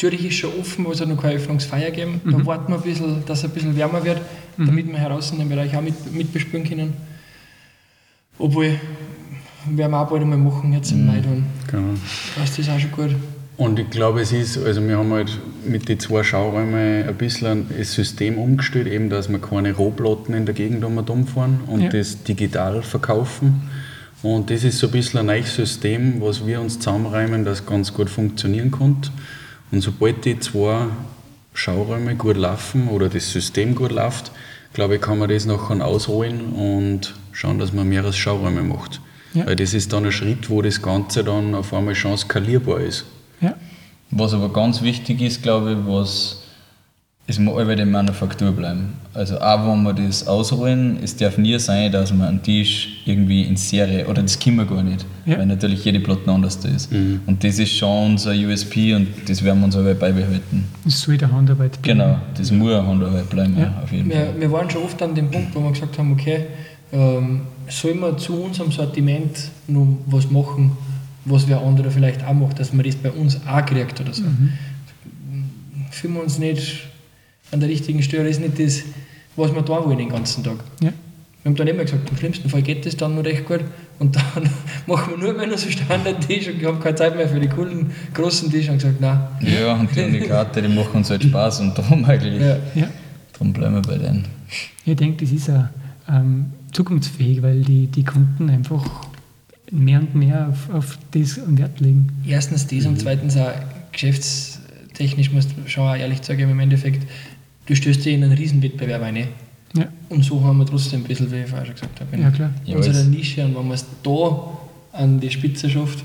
[0.00, 2.22] Zürich ist schon offen, wo es noch keine Öffnungsfeier geben.
[2.24, 2.32] Mhm.
[2.32, 4.18] Da warten wir ein bisschen, dass es ein bisschen wärmer wird,
[4.56, 4.64] mhm.
[4.64, 6.94] damit wir heraus in dem Bereich auch mit, mitbespüren können.
[8.38, 8.80] Obwohl,
[9.66, 11.06] werden wir auch bald einmal machen, jetzt im mhm.
[11.06, 11.44] Mai dann.
[11.70, 11.98] Genau.
[12.38, 13.10] Das ist auch schon gut.
[13.58, 17.66] Und ich glaube, es ist, also wir haben halt mit den zwei Schauräumen ein bisschen
[17.76, 21.82] das System umgestellt, eben, dass wir keine Rohplatten in der Gegend um und umfahren und
[21.82, 21.88] ja.
[21.90, 23.68] das digital verkaufen.
[24.22, 27.92] Und das ist so ein bisschen ein neues System, was wir uns zusammenreimen, das ganz
[27.92, 29.10] gut funktionieren konnte.
[29.72, 30.86] Und sobald die zwei
[31.54, 34.32] Schauräume gut laufen oder das System gut läuft,
[34.72, 39.00] glaube ich, kann man das nachher ausholen und schauen, dass man mehrere Schauräume macht.
[39.34, 39.46] Ja.
[39.46, 43.04] Weil das ist dann ein Schritt, wo das Ganze dann auf einmal schon skalierbar ist.
[43.40, 43.54] Ja.
[44.10, 46.39] Was aber ganz wichtig ist, glaube ich, was
[47.30, 48.94] es muss immer in Manufaktur bleiben.
[49.14, 53.42] Also auch wenn wir das ausrollen, es darf nie sein, dass man einen Tisch irgendwie
[53.42, 55.38] in Serie, oder das können wir gar nicht, ja.
[55.38, 56.90] weil natürlich jede Platte anders ist.
[56.90, 57.20] Mhm.
[57.26, 60.64] Und das ist schon unser USP und das werden wir uns aber beibehalten.
[60.84, 62.00] Das soll der Handarbeit bleiben.
[62.00, 63.80] Genau, das muss eine Handarbeit bleiben, ja.
[63.80, 64.34] auf jeden wir, Fall.
[64.40, 66.46] Wir waren schon oft an dem Punkt, wo wir gesagt haben, okay,
[66.92, 70.72] ähm, soll man zu unserem Sortiment noch was machen,
[71.24, 74.24] was wer andere vielleicht auch macht, dass man das bei uns auch kriegt oder so.
[74.24, 74.52] Mhm.
[75.92, 76.89] Fühlen wir uns nicht
[77.50, 78.82] an der richtigen Stelle ist nicht das,
[79.36, 80.58] was wir da wollen den ganzen Tag.
[80.80, 80.92] Ja.
[81.42, 83.60] Wir haben dann immer gesagt, im schlimmsten Fall geht das dann noch recht gut.
[83.98, 84.50] Und dann
[84.86, 87.48] machen wir nur mehr noch so Standard-Tisch und wir haben keine Zeit mehr für die
[87.48, 89.20] coolen, großen Tische und gesagt, nein.
[89.40, 92.40] Ja, und die Unikate, die machen uns halt Spaß und darum eigentlich.
[92.40, 92.56] Ja.
[92.74, 92.88] Ja.
[93.32, 94.26] Darum bleiben wir bei denen.
[94.84, 95.64] Ich denke, das ist auch
[96.08, 98.84] ähm, zukunftsfähig, weil die, die Kunden einfach
[99.70, 102.08] mehr und mehr auf, auf das Wert legen.
[102.26, 103.52] Erstens das und zweitens auch
[103.92, 107.06] geschäftstechnisch, musst du schon auch ehrlich sagen, im Endeffekt,
[107.66, 109.28] du stößt dich in einen Riesenwettbewerb rein.
[109.76, 112.22] Ja, Und so haben wir trotzdem ein bisschen, wie ich vorher schon gesagt habe, in
[112.22, 112.50] ja klar.
[112.64, 114.58] Ja, unserer jetzt- Nische und wenn man es da
[114.92, 116.04] an die Spitze schafft,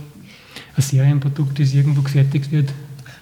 [0.77, 2.69] Ein Serienprodukt, das irgendwo gefertigt wird.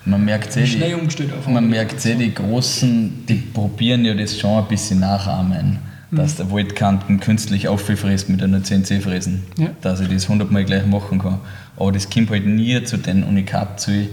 [0.05, 4.13] Man merkt eh, schnell die, umgestellt auf man merkt eh, die Großen, die probieren ja
[4.15, 5.77] das schon ein bisschen nachahmen.
[6.11, 9.41] Dass der Waldkanten künstlich auffrisst mit einer CNC-Fräsen.
[9.57, 9.69] Ja.
[9.81, 11.39] Dass ich das hundertmal gleich machen kann.
[11.75, 14.07] Aber das kommt halt nie zu den Unikat zu.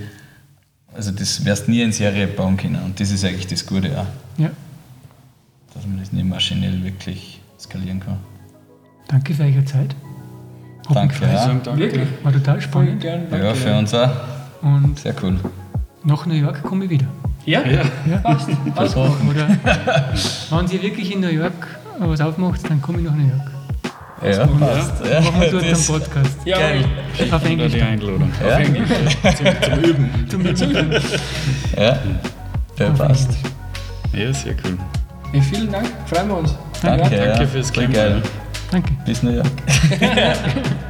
[0.94, 2.82] Also das wirst nie in Serie bauen können.
[2.82, 4.06] Und das ist eigentlich das Gute auch.
[4.38, 4.50] Ja.
[5.74, 8.18] Dass man das nicht maschinell wirklich skalieren kann.
[9.08, 9.94] Danke für eure Zeit.
[10.88, 11.38] Hat Danke, ja.
[11.38, 11.80] Sagen danke.
[11.80, 12.08] Wirklich?
[12.22, 13.00] War total spannend.
[13.00, 13.22] gern.
[13.30, 14.10] Ja, für uns auch.
[14.62, 15.38] Und Sehr cool.
[16.04, 17.06] nach New York komme ich wieder.
[17.46, 17.64] Ja?
[17.64, 17.82] Ja.
[18.08, 18.18] Ja.
[18.18, 18.48] Passt.
[18.74, 18.92] Passt.
[18.94, 19.28] Versprochen.
[19.30, 19.48] Oder
[20.50, 21.66] wenn sie wirklich in New York
[21.98, 23.50] was aufmacht, dann komme ich nach New York.
[24.22, 24.92] Ja, passt.
[25.10, 26.36] Ja, Machen wir dort einen das- Podcast.
[26.44, 26.84] Ja, Geil.
[27.30, 27.72] Auf Englisch.
[27.72, 28.30] die Einladung.
[28.40, 28.54] Ja.
[28.54, 28.88] Auf Englisch.
[29.36, 30.26] Zum, zum Üben.
[30.28, 30.40] Zum
[30.70, 30.94] Üben.
[31.76, 31.98] Ja,
[32.78, 33.30] der passt.
[34.12, 34.26] Englisch.
[34.26, 34.76] Ja, sehr cool.
[35.32, 36.54] Ja, vielen Dank, freuen wir uns.
[36.82, 37.46] Danke, Danke ja.
[37.46, 38.22] fürs Voll Kennenlernen.
[38.70, 38.92] Danke.
[39.06, 39.46] Bis New York.